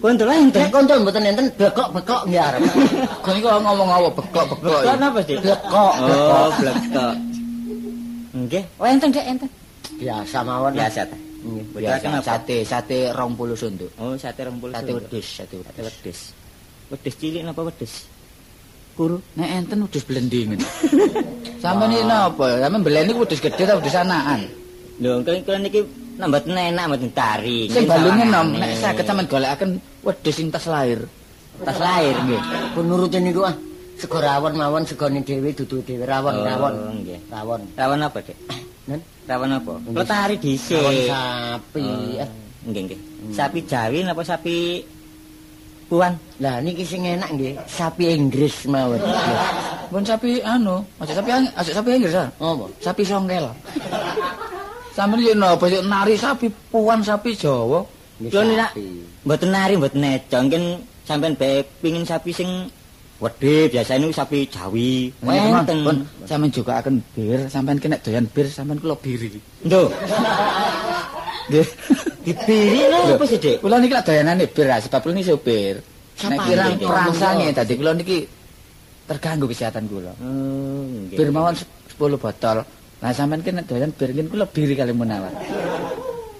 Kontul 0.00 0.32
Enten 0.32 0.72
kontul 0.72 0.96
mboten 1.04 1.28
enten 1.28 1.52
bekok-bekok 1.60 2.24
nggih 2.24 2.40
arep. 2.40 2.60
Kon 3.24 3.36
iki 3.36 3.44
ngomong 3.44 3.88
apa 3.88 4.08
bekok-bekok. 4.16 4.80
Kok 4.80 4.96
napa 4.96 5.20
sih? 5.28 5.36
Bekok, 5.36 5.92
Oh, 6.00 6.48
bekok. 6.56 7.14
Nggih. 8.32 8.64
Oh, 8.80 8.86
enten 8.88 9.12
Dek, 9.12 9.24
enten. 9.28 9.48
Biasa 10.00 10.40
mawon. 10.40 10.72
Biasa. 10.72 11.04
Nggih. 11.44 11.64
Biasa 11.76 12.06
sate, 12.24 12.64
sate 12.64 13.12
20 13.12 13.60
sunduk. 13.60 13.92
Oh, 14.00 14.16
sate 14.16 14.40
20. 14.48 14.72
Sate 14.72 14.90
wedhus, 14.96 15.26
sate 15.28 15.54
Sate 15.60 15.80
wedhus. 15.84 16.20
wedhus. 16.88 17.14
Cilik 17.20 17.42
napa 17.44 17.60
wedhus? 17.60 18.08
Guru. 18.96 19.20
Nek 19.36 19.48
enten 19.52 19.84
wedhus 19.84 20.04
blendingen. 20.08 20.60
Sampeyan 21.62 21.92
iki 21.92 22.04
napa? 22.08 22.56
Sampeyan 22.56 22.80
beleni 22.80 23.12
ku 23.12 23.28
wedhus 23.28 23.44
gedhe 23.44 23.68
ta 23.68 23.76
wedhus 23.76 24.00
anakan? 24.00 24.48
Lho, 24.96 25.20
kene 25.20 25.44
kene 25.44 25.68
mboten 26.28 26.52
enak 26.52 26.84
mboten 26.90 27.10
tari. 27.14 27.70
Sing 27.70 27.88
balunge 27.88 28.24
nom 28.26 28.52
nek 28.52 28.76
saged 28.76 29.06
sampeyan 29.06 29.28
golekaken 29.30 29.70
wedhus 30.04 30.34
sing 30.36 30.52
tas 30.52 30.66
lahir. 30.66 31.00
tas 31.64 31.78
lahir 31.78 32.16
nggih. 32.20 32.40
Pun 32.76 32.84
nurutin 32.84 33.24
niku 33.24 33.46
ah. 33.46 33.54
Sego 34.00 34.16
rawon 34.16 34.56
mawon 34.56 34.84
segone 34.88 35.20
dhewe 35.20 35.52
dudu 35.52 35.84
dhewe 35.84 36.08
rawon 36.08 36.32
Oh, 36.32 36.44
rawon. 36.44 36.72
nggih. 37.04 37.20
Rawon. 37.28 37.60
Rawan 37.76 38.00
apa, 38.00 38.18
Dik? 38.24 38.36
Nen? 38.88 39.00
Rawan 39.28 39.60
apa? 39.60 39.72
Kula 39.76 40.04
tari 40.08 40.40
dhisik. 40.40 40.80
Rawon 40.80 40.96
sapi. 41.04 41.84
Oh, 41.84 42.24
Ah. 42.24 42.30
Nggih, 42.64 42.82
nggih. 42.88 43.00
Sapi 43.32 43.60
Jawi 43.64 44.04
napa 44.04 44.24
sapi 44.24 44.80
Puan? 45.90 46.14
Lah 46.38 46.62
niki 46.62 46.86
sing 46.86 47.02
enak 47.02 47.28
nggih, 47.34 47.58
sapi 47.66 48.14
Inggris 48.14 48.64
mawon. 48.70 49.02
Pun 49.90 50.06
sapi 50.06 50.38
anu, 50.40 50.80
aja 50.96 51.18
sapi 51.18 51.28
aja 51.34 51.72
sapi 51.74 51.88
Inggris 51.98 52.14
ah. 52.14 52.30
Apa? 52.38 52.64
Sapi 52.78 53.02
songkel. 53.02 53.50
Sampeyan 55.00 55.32
yo 55.32 55.32
napa 55.32 55.64
sik 55.72 55.80
nari 55.88 56.14
sapi 56.20 56.46
puan 56.68 57.00
sapi 57.00 57.32
Jawa? 57.32 57.80
Kula 58.20 58.44
nek 58.44 58.70
mboten 59.24 59.48
nari 59.48 59.80
mboten 59.80 60.04
neco, 60.04 60.36
mungkin 60.44 60.64
sampean 61.08 61.32
bae 61.40 61.64
pingin 61.80 62.04
sapi 62.04 62.36
sing 62.36 62.68
wedhe 63.16 63.72
biasa 63.72 63.96
niku 63.96 64.12
sapi 64.12 64.44
Jawi. 64.52 65.08
Wenten. 65.24 65.56
Wenten. 65.56 65.78
Pun 65.88 65.96
sampeyan 66.28 66.52
juga 66.52 66.84
akan 66.84 67.00
bir, 67.16 67.48
sampeyan 67.48 67.80
kena 67.80 67.96
doyan 68.04 68.28
bir, 68.28 68.44
sampeyan 68.52 68.76
kula 68.76 68.92
biri. 69.00 69.40
Nduk, 69.64 69.88
Nggih. 71.48 71.68
dibiri 72.28 72.80
lho 72.92 73.16
apa 73.16 73.24
sih, 73.24 73.40
Dik? 73.40 73.56
Kula 73.64 73.80
niki 73.80 73.96
lak 73.96 74.04
doyanane 74.04 74.44
bir, 74.52 74.68
sebab 74.84 75.00
kula 75.00 75.12
niki 75.16 75.32
supir. 75.32 75.80
Nek 76.28 76.38
kirang 76.44 76.76
ini? 76.76 76.84
perangsane 76.84 77.44
dadi 77.56 77.72
kula 77.80 77.92
niki 77.96 78.28
terganggu 79.08 79.48
kesehatan 79.48 79.88
kula. 79.88 80.12
Oh, 80.20 80.84
nggih. 80.84 81.16
Bir 81.16 81.32
mawon 81.32 81.56
10 81.56 82.20
botol. 82.20 82.68
Nah 83.00 83.12
sampeyan 83.16 83.40
kena 83.40 83.62
doyan 83.64 83.90
bir 83.96 84.12
niki 84.12 84.28
kula 84.28 84.44
biri 84.44 84.74
kali 84.76 84.92
menawar. 84.92 85.32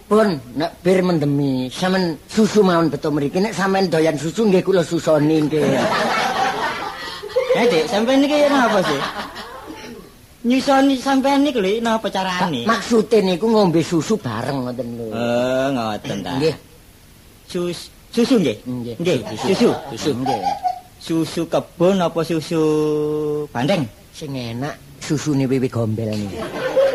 Pun 0.04 0.36
nek 0.60 0.70
bir 0.84 1.00
mendemi, 1.00 1.72
sampean 1.72 2.20
susu 2.28 2.60
mawon 2.60 2.92
beto 2.92 3.08
mriki 3.08 3.40
nek 3.40 3.56
sampean 3.56 3.88
doyan 3.88 4.16
susu 4.20 4.44
nggih 4.44 4.60
kula 4.60 4.84
susoni 4.84 5.40
nggih. 5.48 5.64
Eh, 7.56 7.64
Dik, 7.64 7.84
sampean 7.88 8.20
niki 8.20 8.44
napa 8.52 8.84
sih? 8.84 9.00
Nyusoni 10.40 10.96
sampean 11.00 11.44
niku 11.44 11.60
lho 11.64 11.80
napa 11.80 12.08
carane? 12.12 12.68
Maksude 12.68 13.24
niku 13.24 13.48
ngombe 13.48 13.80
susu 13.80 14.20
bareng 14.20 14.68
ngoten 14.68 14.88
lho. 15.00 15.06
Oh, 15.16 15.66
ngoten 15.72 16.16
ta. 16.20 16.32
Nggih. 16.36 16.54
Sus 17.48 17.88
susu. 18.12 18.36
Nggih. 18.36 18.56
Nggih, 19.00 19.18
susu. 19.36 19.72
Susu 19.96 20.10
nggih. 20.12 20.40
Susu 21.00 21.42
kebon 21.48 22.04
apa 22.04 22.20
susu 22.20 22.62
bandeng? 23.48 23.88
Sing 24.12 24.36
enak 24.36 24.89
susune 25.00 25.44
wiwi 25.48 25.66
gombel 25.66 26.12
niku. 26.12 26.38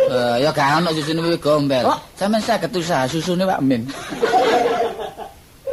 Eh 0.05 0.45
ya 0.45 0.49
gak 0.53 0.79
ono 0.79 0.93
susune 0.93 1.19
wiwi 1.25 1.37
gombel. 1.41 1.83
Oh. 1.83 1.99
Sampeyan 2.15 2.41
saged 2.45 2.71
usaha 2.71 3.09
susune 3.09 3.43
Pak 3.43 3.59
Min. 3.65 3.83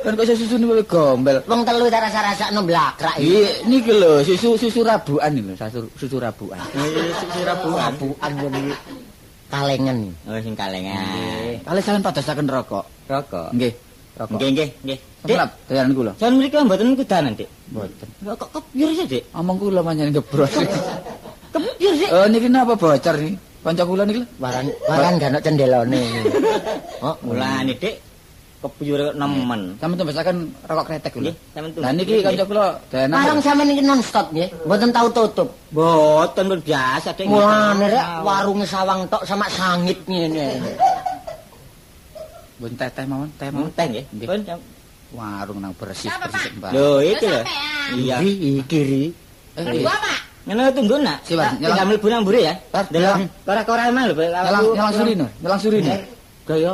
Kan 0.02 0.18
kok 0.18 0.26
susune 0.26 0.64
wiwi 0.66 0.84
gombel. 0.88 1.44
Wong 1.46 1.62
telu 1.62 1.86
tak 1.92 2.08
rasa-rasakno 2.08 2.64
blakrak 2.66 3.16
iki. 3.20 3.28
Iki 3.28 3.68
niki 3.68 3.92
lho 3.92 4.24
susu 4.24 4.56
susu 4.58 4.80
rabuan 4.82 5.36
iki 5.36 5.52
lho, 5.52 5.54
susu, 5.54 5.80
susu 6.00 6.16
rabuan. 6.18 6.58
Susu 6.72 7.40
rabuan. 7.44 7.92
Rabuan 7.94 8.32
ngene 8.34 8.58
iki. 8.66 8.74
Kalengan. 9.52 9.98
Oh, 10.24 10.40
sing 10.40 10.56
kalengan. 10.56 11.60
Kali 11.60 11.80
sampeyan 11.84 12.00
padosaken 12.00 12.48
rokok. 12.48 12.88
Rokok. 13.04 13.52
Nggih, 13.52 13.72
rokok. 14.18 14.36
Nggih, 14.36 14.50
nggih, 14.52 14.68
nggih. 14.84 14.98
Dik, 15.22 15.38
Sampeyan 15.38 15.48
doyan 15.70 15.88
kula. 15.94 16.12
jan 16.18 16.32
mriki 16.34 16.56
mboten 16.58 16.88
kudanan, 16.98 17.32
Dik. 17.38 17.48
Mboten. 17.70 18.08
Kok 18.26 18.48
kepyur 18.50 18.90
sih, 18.92 19.06
Dik? 19.06 19.22
Omong 19.32 19.56
kula 19.56 19.80
pancen 19.80 20.10
gebros. 20.10 20.50
Kepyur 21.54 21.92
sih. 21.94 22.08
Eh 22.10 22.26
niki 22.26 22.48
napa 22.50 22.74
bocor 22.74 23.14
niki? 23.14 23.36
Kanca 23.62 23.84
kula 23.86 24.02
niki. 24.02 24.22
Waran 24.42 24.66
waran 24.90 25.12
gak 25.22 25.30
ono 25.30 25.38
cendelone. 25.40 26.00
Oh, 27.02 27.18
Mulane, 27.22 27.74
Dik. 27.78 27.98
Kepyur 28.62 29.14
nemen. 29.14 29.74
Sampeyan 29.78 29.98
tembesaken 30.02 30.36
rokok 30.66 30.84
kretek 30.90 31.12
kula. 31.14 31.30
Tuh. 31.30 31.82
Lah 31.82 31.90
niki 31.94 32.14
kanca 32.22 32.42
kula 32.42 32.64
doyanan. 32.90 33.16
Warung 33.22 33.40
sampean 33.42 33.70
iki 33.70 33.82
non 33.82 34.00
stop 34.02 34.26
nggih, 34.34 34.50
mboten 34.66 34.90
tau 34.90 35.06
tutup. 35.10 35.48
Mboten 35.70 36.44
pun 36.50 36.60
biasa, 36.62 37.14
Dik. 37.14 37.26
Mulane 37.30 37.86
rek 37.90 38.06
warunge 38.26 38.66
sawang 38.66 39.06
tok 39.06 39.22
sama 39.22 39.46
sangit 39.50 39.98
ngene. 40.10 40.58
Bun 42.62 42.72
teh 42.78 42.86
teh 42.88 43.04
mawon, 43.04 43.26
teh 43.34 43.48
mawon. 43.50 43.66
Monten 43.66 43.86
nggih. 43.90 44.04
Nggih. 44.14 44.28
Pun 44.30 44.40
jam- 44.46 44.64
Warung 45.12 45.58
nang 45.60 45.74
bersih 45.76 46.08
bersih 46.08 46.50
Mbak. 46.56 46.70
Lho, 46.72 46.90
iki 47.02 47.26
lho. 47.26 47.42
Iya. 47.98 48.16
Iki 48.22 48.52
kiri. 48.64 49.04
Eh, 49.58 49.84
Pak. 49.84 49.98
Ngono 50.42 50.62
tunggu 50.72 50.96
nak. 50.96 51.18
Si, 51.22 51.34
Pak, 51.34 51.58
nyelang. 51.58 51.84
Mlebu 51.84 52.06
nang 52.06 52.20
mburi 52.22 52.40
ya. 52.42 52.54
Delok 52.72 52.88
nyelang. 52.88 53.20
kora-kora 53.44 53.82
emang 53.86 54.04
lho. 54.08 54.14
Nyelang 54.16 54.64
nyelang 54.72 54.94
surine, 54.94 55.26
nyelang 55.42 55.60
surine. 55.60 55.94
Gaya 56.42 56.72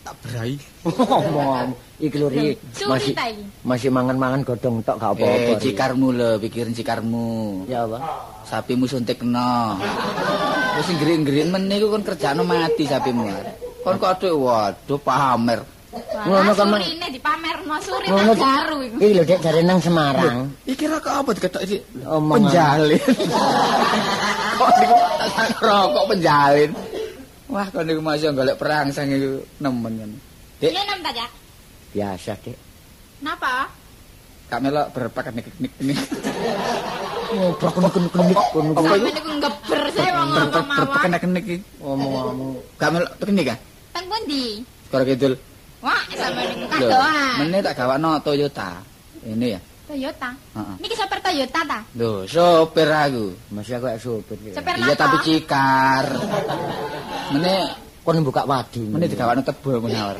Tak 0.00 0.16
berai. 0.22 0.56
Omong. 0.82 1.76
Iki 2.00 2.16
lho 2.16 2.28
Ri, 2.32 2.56
Suri 2.72 2.88
masih 2.88 3.12
iki. 3.12 3.42
masih 3.60 3.88
mangan-mangan 3.92 4.40
godhong 4.40 4.80
tok 4.80 4.96
gak 4.96 5.12
Eh, 5.12 5.20
apa-apa. 5.20 5.52
Ri. 5.52 5.60
cikarmu 5.60 6.08
lho, 6.10 6.30
pikirin 6.40 6.72
cikarmu. 6.72 7.28
Ya 7.66 7.84
apa? 7.84 7.98
Sapimu 8.42 8.88
suntikno. 8.88 9.76
Wis 10.74 10.88
nggerik-nggerik 10.88 11.46
men 11.48 11.68
niku 11.68 11.90
kon 11.90 12.00
kerjane 12.00 12.40
mati 12.40 12.84
sapimu. 12.84 13.28
Kon 13.80 13.96
kok 13.96 14.10
aduh 14.16 14.34
waduh 14.36 15.00
pamer. 15.00 15.60
Ngono 15.90 16.54
kan, 16.54 16.70
surine 16.70 17.10
dipamerno 17.10 17.74
suri 17.82 18.06
Ngono 18.06 18.32
garu 18.38 18.78
iku. 18.86 18.96
Iki 19.02 19.10
lho 19.10 19.24
Dek 19.26 19.40
jare 19.42 19.60
nang 19.66 19.82
Semarang. 19.82 20.46
Iki 20.62 20.84
rokok 20.86 21.10
apa 21.10 21.30
diketok 21.34 21.62
iki? 21.66 21.78
Omong. 22.06 22.46
Penjalin. 22.46 22.94
kok 24.60 24.70
niku 24.78 24.94
tak 25.34 25.48
rokok 25.58 26.04
penjalin. 26.14 26.70
Wah, 27.50 27.66
kon 27.74 27.82
niku 27.90 28.00
masih 28.06 28.30
golek 28.30 28.54
perangsang 28.54 29.10
iku 29.10 29.42
nemen 29.58 29.92
kan. 29.98 30.10
Dik, 30.62 30.70
Ini 30.70 30.82
nem 30.86 30.98
ta, 31.02 31.10
Jak? 31.10 31.30
Biasa, 31.90 32.32
Dek. 32.38 32.58
Napa? 33.26 33.66
Kak 34.46 34.60
melok 34.62 34.86
berpakat 34.94 35.34
nik-nik 35.34 35.72
ini. 35.82 35.94
Ngobrol 37.34 37.90
kenik-kenik 37.90 38.38
kono. 38.54 38.72
Sampe 38.78 39.10
niku 39.10 39.30
ngeber 39.42 39.82
sih 39.90 40.10
wong 40.10 40.28
apa 40.38 40.60
mawon. 40.62 40.78
Berpakat 40.78 41.22
nik 41.26 41.44
iki. 41.50 41.56
Omong-omong. 41.82 42.50
Kak 42.78 42.90
melok 42.94 43.10
teknik 43.18 43.46
kan? 43.50 43.58
Teng 43.90 44.06
pundi? 44.06 44.62
Skor 44.86 45.02
kidul. 45.06 45.34
Wah, 45.80 46.02
sampe 46.12 46.44
niku 46.44 46.66
kadoan. 46.68 47.34
meneh 47.40 47.60
tak 47.64 47.74
gawakno 47.80 48.20
Toyota. 48.20 48.84
Ini 49.24 49.46
ya. 49.56 49.60
Toyota. 49.88 50.30
Heeh. 50.54 50.74
Niki 50.78 50.94
sopir 50.94 51.18
Toyota 51.24 51.60
ta? 51.66 51.80
Lho, 51.96 52.28
sopir 52.28 52.88
aku. 52.88 53.32
Masih 53.50 53.80
aku 53.80 53.86
sopir. 53.98 54.36
Sopir 54.52 54.74
Iya 54.76 54.94
tapi 54.94 55.16
cikar. 55.24 56.04
Meneh 57.32 57.90
Kon 58.00 58.16
buka 58.24 58.48
wadi. 58.48 58.80
meneh 58.80 59.12
digawakno 59.12 59.44
tebul 59.44 59.76
menawar. 59.84 60.16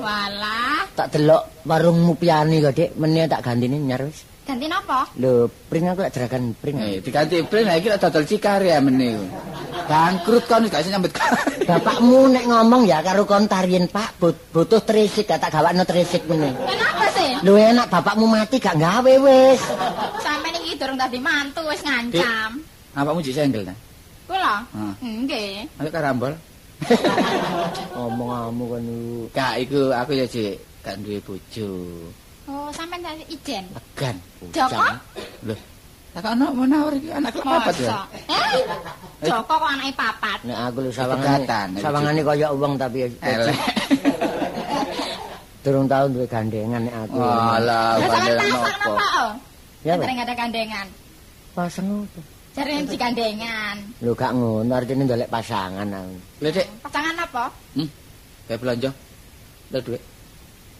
Walah, 0.00 0.88
Tak 0.96 1.12
delok 1.12 1.68
warungmu 1.68 2.16
piani 2.16 2.64
kok, 2.64 2.72
Dik. 2.72 2.90
Meneh 2.96 3.28
tak 3.28 3.44
gantine 3.44 3.76
nyar 3.76 4.08
wis. 4.08 4.24
Ganti 4.46 4.66
napa? 4.66 5.06
Lho, 5.20 5.46
pring 5.70 5.86
aku 5.86 6.00
lak 6.02 6.12
jeragan 6.12 6.52
pring. 6.58 6.76
Eh, 6.80 6.98
diganti 7.00 7.40
prin 7.46 7.70
iki 7.70 7.88
lak 7.88 8.00
dodol 8.02 8.24
cikar 8.26 8.60
ya 8.60 8.82
meneh. 8.82 9.16
Bangkrut 9.86 10.44
kon 10.46 10.66
gak 10.66 10.82
iso 10.82 10.90
nyambet. 10.90 11.14
Bapakmu 11.70 12.30
nek 12.30 12.44
ngomong 12.50 12.82
ya 12.86 12.98
karo 13.02 13.22
kon 13.24 13.46
tarian 13.46 13.86
Pak, 13.86 14.18
but- 14.18 14.50
butuh 14.50 14.82
tresik 14.82 15.30
gak 15.30 15.38
tak 15.42 15.54
gawakno 15.54 15.86
tresik 15.86 16.26
meneh. 16.26 16.50
Kenapa 16.54 17.04
sih? 17.14 17.30
Lho 17.46 17.54
enak 17.54 17.86
bapakmu 17.88 18.26
mati 18.26 18.58
gak 18.58 18.76
gawe 18.76 19.14
wis. 19.22 19.60
Sampe 20.18 20.48
niki 20.50 20.74
durung 20.78 20.98
dadi 20.98 21.18
mantu 21.22 21.62
wis 21.70 21.80
ngancam. 21.86 22.58
Apakmu 22.94 23.22
jek 23.22 23.34
senggel 23.38 23.62
ta? 23.62 23.74
Kula? 24.26 24.66
Heeh. 24.74 24.94
Nggih. 25.26 25.54
Ayo 25.78 25.90
karambol. 25.90 26.34
Omong-omong 28.00 28.66
kon 28.66 28.82
niku. 28.82 29.30
Kak 29.30 29.54
iku 29.62 29.94
aku 29.94 30.12
ya 30.18 30.26
jek 30.26 30.58
gak 30.82 30.96
duwe 31.02 31.18
bojo. 31.22 31.70
Oh, 32.50 32.66
sampean 32.74 32.98
tadi 33.06 33.22
ijen. 33.30 33.64
Legan. 33.70 34.16
Joko? 34.50 34.82
Lho. 35.46 35.54
Tak 36.10 36.26
ono 36.34 36.46
menawar 36.50 36.90
iki 36.98 37.14
anak 37.14 37.38
papat 37.38 37.74
ya. 37.78 38.02
Eh? 38.26 38.66
Joko 39.22 39.54
kok 39.54 39.70
anake 39.70 39.94
papat. 39.94 40.38
Nek 40.42 40.58
aku 40.66 40.78
lho 40.82 40.90
sawangane. 40.90 41.78
Sawangane 41.78 42.20
kaya 42.26 42.50
wong 42.50 42.74
tapi 42.74 43.06
Elek. 43.06 43.54
durung 45.62 45.86
tau 45.86 46.10
duwe 46.10 46.26
gandengan 46.26 46.82
nek 46.82 46.96
aku. 47.06 47.22
Walah, 47.22 47.94
Lah 47.94 48.08
sampean 48.10 48.34
bandel 48.34 48.36
pasang 48.50 48.78
nopo. 48.82 48.92
oh? 48.98 49.32
Ya, 49.86 49.94
Sering 49.94 50.18
ada 50.18 50.34
gandengan. 50.34 50.86
Pasang 51.54 51.86
apa? 51.86 52.20
Cari 52.50 52.70
yang 52.74 52.86
gandengan. 52.90 53.76
Lho 54.02 54.12
gak 54.18 54.32
ngono 54.34 54.72
artine 54.74 55.02
ndolek 55.06 55.30
pasangan 55.30 55.86
aku. 55.86 56.16
Lho, 56.42 56.48
Dik. 56.50 56.66
Pasangan 56.82 57.14
apa? 57.14 57.44
Hmm. 57.78 57.88
Kayak 58.50 58.58
belanja. 58.58 58.90
Lho 59.70 59.78
duit 59.86 60.02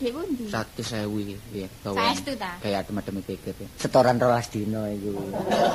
Di 0.01 0.09
pundi? 0.09 0.48
100.000 0.48 1.05
iki. 1.20 1.36
Iya, 1.53 1.68
Saestu 1.84 2.32
ta? 2.40 2.57
Kayak 2.64 2.88
adem-adem 2.88 3.20
pikir. 3.20 3.53
ya. 3.53 3.68
Setoran 3.76 4.16
rolas 4.16 4.48
dino 4.48 4.88
iku. 4.88 5.12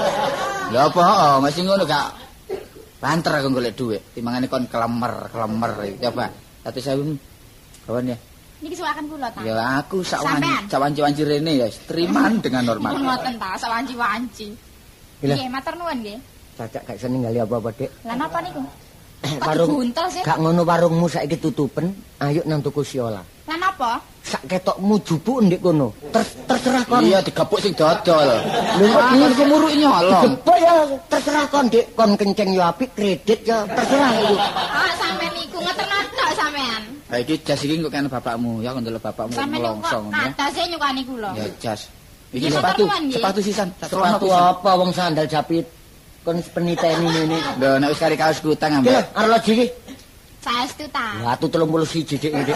Lho 0.74 0.80
apa? 0.82 1.04
Oh, 1.06 1.38
masih 1.46 1.62
ngono 1.62 1.86
gak 1.86 2.10
banter 2.98 3.38
aku 3.38 3.54
golek 3.54 3.78
duit. 3.78 4.02
Timbangane 4.18 4.50
kon 4.50 4.66
kelemer, 4.66 5.30
kelemer. 5.30 5.72
iki. 5.86 6.02
Coba 6.10 6.34
100.000 6.66 7.86
kawan 7.86 8.10
ya. 8.10 8.18
Niki 8.66 8.76
suwaken 8.82 9.06
kula 9.14 9.30
ta. 9.30 9.46
Ya 9.46 9.78
aku 9.78 10.02
sak 10.02 10.26
Sampean? 10.26 10.66
wanci-wanci 10.66 11.22
rene 11.22 11.52
ya 11.62 11.68
teriman 11.86 12.40
dengan 12.46 12.66
normal. 12.66 12.98
Ngoten 12.98 13.38
ta, 13.38 13.54
sawanci-wanci. 13.62 14.50
Nggih, 15.22 15.54
matur 15.54 15.78
nuwun 15.78 16.02
nggih. 16.02 16.18
Cacak 16.58 16.82
gak 16.82 16.96
iso 16.98 17.08
ninggali 17.12 17.38
apa-apa, 17.38 17.70
Dik. 17.78 17.92
Lah 18.10 18.16
napa 18.18 18.42
niku? 18.42 18.66
Kok 19.42 19.48
Warung 19.48 19.94
gak 20.26 20.38
ngono 20.42 20.62
warungmu 20.66 21.06
saiki 21.06 21.38
tutupen, 21.38 21.94
ayo 22.26 22.42
nang 22.50 22.66
tuku 22.66 22.82
siola. 22.82 23.35
Lah 23.46 23.58
napa? 23.62 24.02
Sak 24.26 24.42
ketokmu 24.50 24.98
jupuk 25.06 25.38
ndek 25.46 25.62
kono. 25.62 25.94
Ter 26.10 26.26
terserah 26.50 26.82
kon. 26.90 27.06
Iya 27.06 27.22
digepuk 27.22 27.62
sing 27.62 27.78
dodol. 27.78 28.26
Lho 28.82 28.86
kok 28.90 29.04
Ini 29.14 29.22
ini 29.22 29.36
kemuruk 29.38 29.74
nyolong. 29.78 30.24
Gepuk 30.34 30.58
ya 30.58 30.74
terserah 31.06 31.46
kon 31.54 31.70
Dik, 31.70 31.86
kon 31.94 32.18
kenceng 32.18 32.50
yo 32.58 32.66
apik, 32.66 32.90
kredit 32.98 33.46
ya 33.46 33.62
terserah 33.70 34.10
iku. 34.18 34.36
Ah, 34.42 34.92
sampean 34.98 35.30
niku 35.38 35.62
ngeternotok 35.62 36.30
sampean. 36.34 36.82
Ha 37.14 37.16
iki 37.22 37.38
jas 37.46 37.62
iki 37.62 37.78
kok 37.86 37.94
kene 37.94 38.10
bapakmu 38.10 38.66
ya 38.66 38.74
kok 38.74 38.82
ndelok 38.82 39.04
bapakmu 39.14 39.34
kok 39.38 39.46
ya. 40.10 40.22
atase 40.26 40.62
nyukani 40.74 41.02
kula. 41.06 41.30
Ya 41.38 41.46
jas. 41.62 41.82
Iki 42.34 42.50
sepatu, 42.50 42.84
sepatu 43.14 43.40
sisan. 43.46 43.70
Sepatu 43.78 44.28
apa 44.34 44.74
wong 44.74 44.90
sandal 44.90 45.30
japit 45.30 45.70
kon 46.26 46.42
peniteni 46.50 47.06
ngene. 47.14 47.38
Lho 47.62 47.78
nek 47.78 47.94
wis 47.94 48.02
kari 48.02 48.18
kaos 48.18 48.42
kutang 48.42 48.82
Iki 48.82 48.90
ambek. 48.90 49.06
arloji 49.14 49.52
iki. 49.54 49.68
Saestu 50.42 50.86
ta. 50.90 51.14
Watu 51.22 51.46
31 51.46 52.10
Dik 52.10 52.34
iki. 52.34 52.54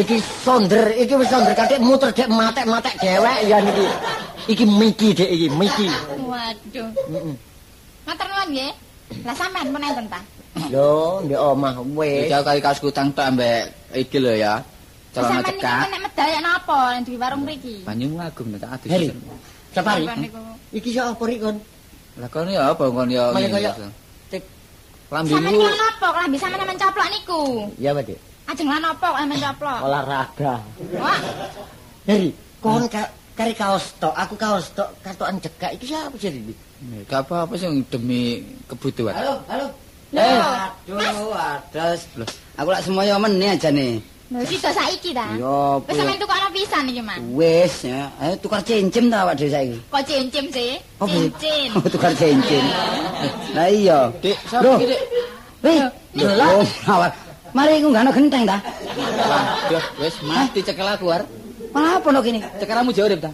Iki 0.00 0.16
sonder, 0.40 0.96
iki 0.96 1.12
wis 1.12 1.28
sonder 1.28 1.52
katik 1.52 1.76
muter 1.84 2.08
dek 2.08 2.24
matek-matek 2.32 2.96
dewek 3.04 3.38
ya 3.44 3.60
niki. 3.60 3.84
Iki 4.48 4.64
Miki 4.64 5.08
Dik 5.12 5.28
iki, 5.28 5.46
Miki. 5.52 5.86
Waduh. 6.24 6.88
Heeh. 7.12 7.34
Matur 8.08 8.26
nuwun 8.32 8.48
nggih. 8.48 8.72
Lah 9.28 9.34
sampean 9.36 9.68
pun 9.68 9.84
enten 9.84 10.06
ta? 10.08 10.20
Lho, 10.72 11.20
ndek 11.28 11.36
omah 11.36 11.74
wis. 11.92 12.32
Iki 12.32 12.40
kari 12.40 12.60
kaos 12.64 12.80
kutang 12.80 13.12
tok 13.12 13.28
ambek 13.28 13.68
iki 13.92 14.16
lho 14.16 14.32
ya. 14.40 14.64
Celana 15.12 15.44
Sampean 15.44 15.44
niku 15.44 15.52
cekak. 15.60 15.88
nek 15.92 16.00
medaya 16.08 16.38
napa 16.40 16.78
nang 16.96 17.02
di 17.04 17.12
warung 17.20 17.42
mriki? 17.44 17.76
Banyu 17.84 18.08
agung 18.16 18.48
tak 18.56 18.70
adus. 18.80 18.88
Heri. 18.88 19.08
Sapari. 19.76 20.04
Sampean. 20.08 20.32
Iki 20.72 20.88
sak 20.96 21.04
apa 21.12 21.22
rik 21.28 21.38
kon? 21.44 21.56
Lah 22.16 22.28
kon 22.32 22.48
ya 22.48 22.72
apa 22.72 22.84
kon 22.88 23.08
ya. 23.12 23.24
Kaya 23.36 23.46
ngene, 23.52 23.56
kaya. 23.60 23.72
Sampean 23.76 23.92
Lambimu 25.10 25.44
niku 25.44 25.66
napa? 25.76 26.08
Klambi 26.14 26.36
sampean 26.40 26.64
mencoplok 26.64 27.08
niku. 27.12 27.42
Ya, 27.76 27.92
Pak 27.92 28.08
Dik. 28.08 28.29
Ajeng 28.50 28.66
lan 28.66 28.82
napa 28.82 29.14
kok 29.14 29.22
mencoplok? 29.30 29.78
Olahraga. 29.86 30.54
Wah, 30.98 31.18
Heri, 32.02 32.34
kon 32.58 32.82
ka 32.90 33.06
kari 33.38 33.54
kaos 33.54 33.94
tok, 34.02 34.10
aku 34.10 34.34
kaos 34.34 34.74
tok, 34.74 34.90
katokan 35.06 35.38
cekak 35.38 35.78
iki 35.78 35.94
siapa 35.94 36.18
sih 36.18 36.34
iki? 36.34 36.54
Gak 37.06 37.30
apa-apa 37.30 37.54
sing 37.54 37.86
demi 37.86 38.42
kebutuhan. 38.66 39.14
Halo, 39.14 39.38
halo. 39.46 39.66
Lho. 40.10 40.18
Eh, 40.18 40.42
aduh, 40.42 41.30
adas. 41.30 42.10
Loh, 42.18 42.26
aku 42.58 42.68
lak 42.74 42.82
semuanya 42.82 43.22
meneh 43.22 43.54
aja 43.54 43.70
nih. 43.70 44.02
lho 44.34 44.42
sida 44.46 44.70
saiki 44.74 45.14
ta. 45.14 45.30
Ya, 45.38 45.78
Wis 45.86 45.94
sampean 45.94 46.18
tukokno 46.18 46.48
pisan 46.50 46.82
iki, 46.90 47.02
Mas. 47.02 47.18
Wis 47.30 47.74
ya, 47.86 48.10
ayo 48.18 48.34
tukar 48.42 48.62
cincin 48.66 49.10
ta 49.10 49.22
awak 49.22 49.38
dhewe 49.38 49.50
saiki. 49.54 49.78
Kok 49.94 50.02
cincin 50.02 50.44
sih? 50.50 50.72
Oh, 50.98 51.06
Bu. 51.06 51.14
Cincin. 51.38 51.68
Oh, 51.78 51.86
tukar 51.86 52.10
cincin. 52.18 52.64
Lah 53.54 53.70
iya. 53.70 54.10
Dik, 54.18 54.34
sapa 54.50 54.74
iki, 54.82 54.86
Dik? 54.90 55.00
Wih, 55.62 55.78
lho, 56.18 56.46
oh, 56.50 56.66
awak. 56.90 57.29
Mari 57.50 57.82
iku 57.82 57.88
gak 57.90 58.14
genteng 58.14 58.42
ta? 58.46 58.58
Waduh, 59.30 59.84
wis 59.98 60.16
mati 60.22 60.60
cekel 60.62 60.86
aku 60.86 61.10
war. 61.10 61.22
Malah 61.70 62.02
apa 62.02 62.08
no 62.10 62.18
kene? 62.22 62.42
Cekelamu 62.58 62.90
jauh 62.90 63.10
ta? 63.18 63.30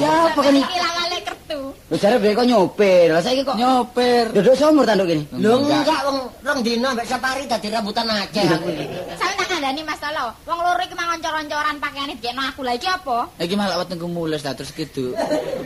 Ya 0.00 0.10
apa 0.28 0.40
kene? 0.40 0.60
Iki 0.60 0.78
lawale 0.80 1.18
kertu. 1.24 1.60
Lho 1.92 1.96
jare 1.96 2.16
ben 2.20 2.32
kok 2.36 2.44
nyopir. 2.48 3.08
Lah 3.12 3.20
saiki 3.24 3.44
kok 3.44 3.56
Nyopir. 3.56 4.24
duduk 4.32 4.56
somur 4.56 4.84
tanduk 4.84 5.08
kene. 5.08 5.24
Lho 5.36 5.60
enggak 5.60 6.00
wong 6.08 6.18
rong 6.44 6.60
dino 6.64 6.88
mbek 6.92 7.08
safari 7.08 7.44
dadi 7.48 7.68
rambutan 7.72 8.08
Aceh 8.08 8.44
aku 8.48 8.68
iki. 8.68 8.84
Sampe 9.16 9.34
tak 9.40 9.48
kandhani 9.52 9.80
Mas 9.84 10.00
Tolo. 10.00 10.26
Wong 10.48 10.58
loro 10.60 10.82
iki 10.84 10.96
mangon 10.96 11.20
cor-coran 11.20 11.76
pakaiane 11.80 12.12
dikekno 12.20 12.42
aku 12.48 12.60
lagi 12.64 12.86
apa? 12.88 13.28
Iki 13.40 13.54
malah 13.56 13.76
wetengku 13.80 14.08
mulus 14.08 14.44
ta 14.44 14.56
terus 14.56 14.72
kidu. 14.72 15.12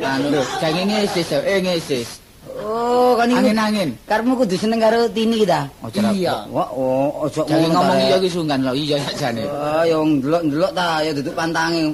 Anu 0.02 0.34
lho, 0.34 0.42
jange 0.62 0.82
ngesis, 0.86 1.30
eh 1.34 1.58
ngesis. 1.62 2.26
Oh, 2.62 3.12
kan. 3.18 3.28
Angin-angin. 3.28 3.90
Karepmu 4.09 4.32
kudu 4.40 4.57
seneng 4.57 4.80
karo 4.80 5.04
Tini 5.12 5.44
ta? 5.44 5.68
Ojo 5.84 5.98
ra. 6.00 6.11
Iya. 6.12 6.48
Wah, 6.48 6.68
oh, 6.72 7.28
ojo 7.28 7.44
Jange 7.44 7.68
ngomong 7.68 7.98
ta, 7.98 8.07
iya 8.09 8.16
ki 8.16 8.28
sungkan 8.32 8.61
lho, 8.64 8.72
iya 8.72 8.96
sakjane. 9.04 9.44
Oh, 9.44 9.82
ya 9.84 9.94
wong 10.00 10.11
ndelok-ndelok 10.22 10.72
ta, 10.72 10.88
ya 11.04 11.11
duduk 11.12 11.34
pantange. 11.36 11.92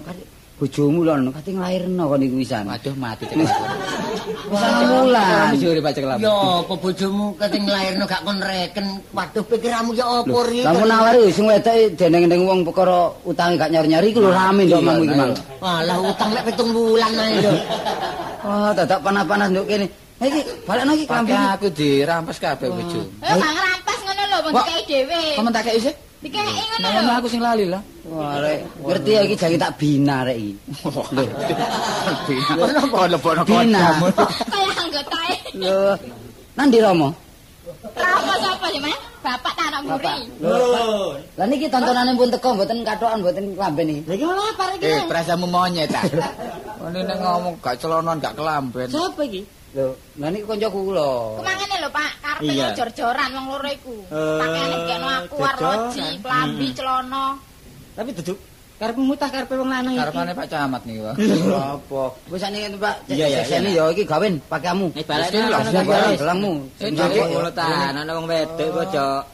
Bojomu 0.62 1.02
lho, 1.02 1.34
kate 1.34 1.50
nglairno 1.50 2.04
kon 2.06 2.22
iku 2.22 2.36
wisan. 2.38 2.70
Waduh 2.70 2.94
mati 2.94 3.26
jure 5.58 5.80
pak 5.82 5.98
aku. 5.98 6.22
Yo, 6.22 6.62
apa 6.62 6.74
bojomu 6.78 7.34
kate 7.34 7.58
nglairno 7.58 8.04
gak 8.06 8.22
kon 8.22 8.38
reken. 8.38 8.86
Waduh 9.10 9.42
pikiramu 9.42 9.90
ya 9.98 10.06
apa 10.06 10.38
ri? 10.46 10.62
Lamun 10.62 10.86
nawari 10.86 11.34
sing 11.34 11.50
wedok 11.50 11.98
deneng-deneng 11.98 12.46
wong 12.46 12.60
perkara 12.62 13.10
utange 13.26 13.58
gak 13.58 13.74
nyari-nyari 13.74 14.14
iku 14.14 14.22
lho 14.22 14.30
rame 14.30 14.62
ndok 14.70 14.78
Iya, 14.78 14.86
mang 14.86 14.98
iki 15.02 15.16
mang. 15.18 15.32
Walah 15.58 15.98
utang 15.98 16.30
lek 16.30 16.44
pitung 16.46 16.70
bulan 16.70 17.10
ae 17.10 17.34
lho. 17.42 17.52
Oh, 18.42 18.70
dadak 18.74 18.98
panas-panas 19.02 19.48
nduk 19.50 19.66
kene. 19.66 19.86
Iki 20.22 20.40
balekno 20.62 20.92
iki 20.94 21.04
klambi. 21.04 21.32
aku 21.34 21.66
dirampas 21.70 22.36
kabeh 22.38 22.68
bojo. 22.68 23.00
Eh, 23.20 23.34
gak 23.34 23.50
ngerampas 23.50 23.98
ngono 24.00 24.22
lho, 24.22 24.38
wong 24.46 24.52
Wah. 24.54 24.64
dikai 24.64 24.82
dhewe. 24.86 25.22
Kamu 25.34 25.50
tak 25.50 25.62
kei 25.66 25.80
sih? 25.80 25.94
Dikei 26.22 26.38
ngono 26.46 26.76
Nah, 26.78 27.02
lho. 27.02 27.12
aku 27.18 27.26
sing 27.26 27.40
lali 27.42 27.64
lah. 27.66 27.82
Wah, 28.06 28.38
rek, 28.38 28.58
ngerti 28.78 29.10
ya 29.10 29.20
iki 29.26 29.34
jange 29.34 29.58
tak 29.58 29.72
bina 29.74 30.16
rek 30.22 30.36
iki. 30.38 30.52
Lho. 31.10 31.24
Kok 32.92 33.06
lebono 33.10 33.42
Bina. 33.42 33.98
Kaya 34.46 34.72
anggotae. 34.78 35.34
Lho. 35.58 35.94
Nandi 36.54 36.78
Romo? 36.78 37.08
Apa 37.96 38.34
sapa 38.38 38.66
sih, 38.68 38.80
Mas? 38.82 38.98
Bapak 39.22 39.52
tak 39.54 39.66
anak 39.70 39.80
mburi. 39.86 40.14
Lho. 40.42 41.14
Lah 41.38 41.46
niki 41.46 41.66
tontonane 41.66 42.12
pun 42.14 42.28
teko 42.28 42.48
mboten 42.54 42.78
kathokan 42.82 43.18
mboten 43.22 43.44
klamben 43.54 43.86
iki. 43.88 44.00
Lha 44.06 44.14
iki 44.14 44.24
malah 44.26 44.46
apa 44.50 44.64
iki? 44.76 44.86
Eh, 44.86 45.02
perasamu 45.06 45.46
monyet 45.46 45.88
ta. 45.88 46.02
Ini 46.82 47.00
nek 47.06 47.18
ngomong 47.18 47.54
gak 47.62 47.78
celonon 47.78 48.18
gak 48.18 48.34
kelamben. 48.34 48.90
Sopo 48.90 49.22
iki? 49.22 49.42
Lho, 49.72 49.96
lah 50.20 50.28
niki 50.28 50.44
kancaku 50.44 50.78
kula. 50.92 51.40
Kemangene 51.40 51.76
lho, 51.80 51.88
Pak, 51.88 52.12
karepe 52.20 52.52
Iya. 52.52 52.76
jor-joran 52.76 53.28
wong 53.32 53.46
loro 53.56 53.68
iku. 53.72 53.96
Eh, 54.12 54.36
Pakaiane 54.36 54.76
dikekno 54.84 55.08
aku 55.08 55.36
arloji, 55.40 56.06
klambi, 56.20 56.66
celana. 56.76 57.26
Tapi 57.96 58.10
duduk 58.20 58.38
karepmu 58.76 59.02
mutah 59.08 59.28
karepe 59.32 59.54
wong 59.56 59.72
lanang 59.72 59.96
iki. 59.96 60.00
Karepane 60.04 60.32
Pak 60.36 60.46
Camat 60.52 60.82
nih, 60.84 60.96
Wak. 61.00 61.14
Apa? 61.80 62.02
Wis 62.28 62.40
sakniki 62.44 62.68
itu, 62.68 62.78
Pak. 62.84 62.94
Iya, 63.08 63.26
iya, 63.32 63.38
Seksene 63.40 63.70
iya. 63.72 63.84
ya 63.88 63.92
iki 63.96 64.04
gawen 64.04 64.34
pakaianmu. 64.44 64.88
Wis, 64.92 65.08
nang 65.08 65.48
lho, 65.48 65.58
Pak. 65.64 65.72
Gelang 65.72 66.16
gelangmu. 66.20 66.52
Sing 66.76 66.92
ta, 67.56 67.68
ana 67.96 68.12
wong 68.12 68.26
wedok 68.28 68.68
kok 68.92 69.24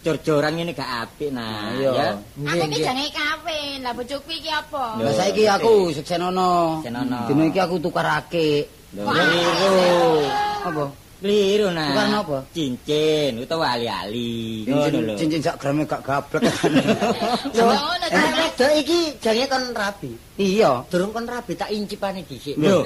jor-joran 0.00 0.56
ngene 0.56 0.72
gak 0.72 0.90
apik 1.04 1.28
nah, 1.28 1.76
ya. 1.76 2.16
Aku 2.16 2.64
iki 2.72 2.80
jane 2.80 3.04
kawin. 3.12 3.84
Lah 3.84 3.92
bojoku 3.92 4.32
iki 4.32 4.48
apa? 4.48 4.96
Lah 4.96 5.12
saiki 5.12 5.44
aku 5.44 5.92
seksenono. 5.92 6.80
Seksenono. 6.80 7.28
Dino 7.28 7.42
iki 7.46 7.60
aku 7.60 7.76
tukarake. 7.78 8.79
Kliru. 8.90 10.26
Apa? 10.66 10.84
Kliru 11.20 11.68
nah. 11.68 11.92
Tukar 11.92 12.06
napa? 12.08 12.38
Cincin 12.50 13.32
utawa 13.44 13.76
ali-ali. 13.76 14.64
Ngono 14.64 14.98
lho. 15.04 15.14
Cincin 15.20 15.40
sak 15.44 15.60
grame 15.60 15.84
gak 15.84 16.00
gablek. 16.00 16.42
Lho, 16.48 17.64
Ngono 17.76 18.06
eh, 18.08 18.72
iki 18.80 19.20
jange 19.20 19.44
kon 19.46 19.64
rabi. 19.76 20.10
Iya. 20.40 20.80
Durung 20.88 21.12
kon 21.12 21.28
rabi 21.28 21.52
tak 21.54 21.70
incipane 21.70 22.24
dhisik. 22.24 22.56
Lho. 22.56 22.82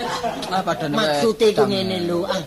Ah, 0.51 0.67
padahal 0.67 0.93
Maksude 0.93 1.55
iku 1.55 1.65
ngene 1.65 2.11
lho, 2.11 2.27
ah. 2.27 2.43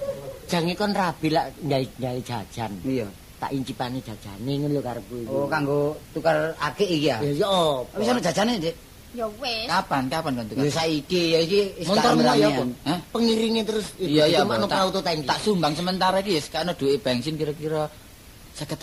Jange 0.52 0.76
kon 0.76 0.92
rabi 0.92 1.32
lak 1.32 1.56
gawe 1.64 2.20
jajan. 2.20 2.72
Iya. 2.84 3.08
Tak 3.38 3.56
incipane 3.56 4.04
jajane 4.04 4.52
ngono 4.60 4.74
lho 4.78 4.82
karepku 4.84 5.16
iku. 5.24 5.32
Oh, 5.32 5.48
kanggo 5.48 5.96
tukar 6.12 6.52
akik 6.60 6.90
iki 6.90 7.10
ya. 7.10 7.18
Ya 7.24 7.32
ya 7.32 7.48
apa? 7.48 7.96
Wis 7.96 8.12
ana 8.12 8.20
jajane, 8.22 8.54
Dik. 8.60 8.76
Ya 9.18 9.26
wis. 9.42 9.66
Kapan? 9.66 10.04
Kapan 10.14 10.32
kan 10.38 10.46
tukar? 10.46 10.62
Ya 10.62 10.70
saiki 10.70 11.24
ya 11.34 11.40
iki 11.42 11.60
wis 11.82 11.90
ya? 11.90 12.50
Pengiringe 13.10 13.62
terus 13.66 13.86
Iya 13.98 14.30
iya, 14.30 14.46
cuma 14.46 14.62
no 14.62 14.70
auto 14.70 15.02
tangki. 15.02 15.26
tak 15.26 15.42
sumbang 15.42 15.74
sementara 15.74 16.22
iki 16.22 16.38
wis 16.38 16.46
kana 16.54 16.78
duit 16.78 17.02
bensin 17.02 17.34
kira-kira 17.34 17.90
50.000. 18.54 18.78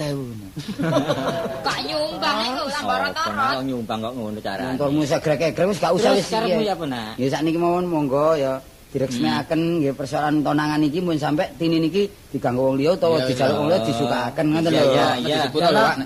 Kok 1.67 1.79
nyumbang 1.87 2.37
iku 2.47 2.63
Apa 2.63 2.75
lambara-tara. 2.79 3.35
nah, 3.35 3.63
nyumbang 3.63 3.99
kok 4.03 4.13
ngono 4.15 4.39
carane. 4.43 4.75
Motormu 4.75 5.03
segrek-egrek 5.03 5.67
wis 5.71 5.79
gak 5.79 5.93
usah 5.95 6.11
Terus 6.15 6.19
wis 6.19 6.31
karepmu 6.31 6.63
iki. 6.63 6.71
ya? 6.71 7.03
Ya 7.19 7.29
sakniki 7.31 7.59
mawon 7.59 7.87
monggo 7.87 8.35
ya 8.35 8.59
diresmekaken 8.95 9.61
nggih 9.83 9.93
persoalan 9.99 10.47
tonangan 10.47 10.79
iki 10.87 11.03
mun 11.03 11.19
sampe 11.19 11.51
tini 11.59 11.83
niki 11.83 12.07
diganggu 12.31 12.63
wong 12.63 12.77
liya 12.79 12.95
utawa 12.95 13.19
dijaluk 13.27 13.59
wong 13.59 13.69
liya 13.75 13.81
disukakaken 13.83 14.47
ngoten 14.55 14.71
lho. 14.71 14.85
iya 14.87 15.09
iya. 15.19 15.39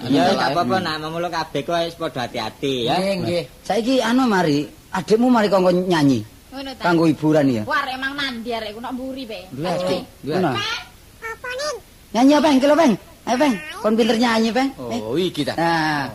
Ya, 0.08 0.32
gak 0.32 0.40
Pak. 0.40 0.56
apa-apa 0.56 0.76
nak 0.80 0.96
mamulo 1.04 1.28
kabeh 1.28 1.60
kok 1.68 1.76
wis 1.84 1.96
padha 2.00 2.24
hati-hati 2.24 2.88
ya. 2.88 2.96
Nggih 2.96 3.14
nggih. 3.20 3.42
Saiki 3.60 4.00
anu 4.00 4.24
mari, 4.24 4.64
adikmu 4.96 5.28
mari 5.28 5.52
kanggo 5.52 5.68
nyanyi 5.68 6.24
Ngono 6.48 6.70
ta. 6.80 6.82
kanggo 6.88 7.04
hiburan 7.04 7.46
ya. 7.52 7.62
Wah, 7.68 7.84
emang 7.92 8.16
mandi 8.16 8.50
arek 8.56 8.72
ku 8.72 8.80
nok 8.80 8.92
mburi 8.96 9.28
pe. 9.28 9.40
Ngono. 9.52 10.50
Apa 11.20 11.48
nih? 11.60 11.74
Nyanyi 12.16 12.32
apa, 12.40 12.44
Peng? 12.48 12.56
Kilo, 12.56 12.72
Peng? 12.72 12.92
Ayo, 13.28 13.36
Peng. 13.36 13.54
Kon 13.84 13.92
pinter 14.00 14.16
nyanyi, 14.16 14.48
Peng. 14.48 14.68
Oh, 14.80 15.12
iki 15.12 15.44
ta. 15.44 15.52
Nah, 15.60 16.08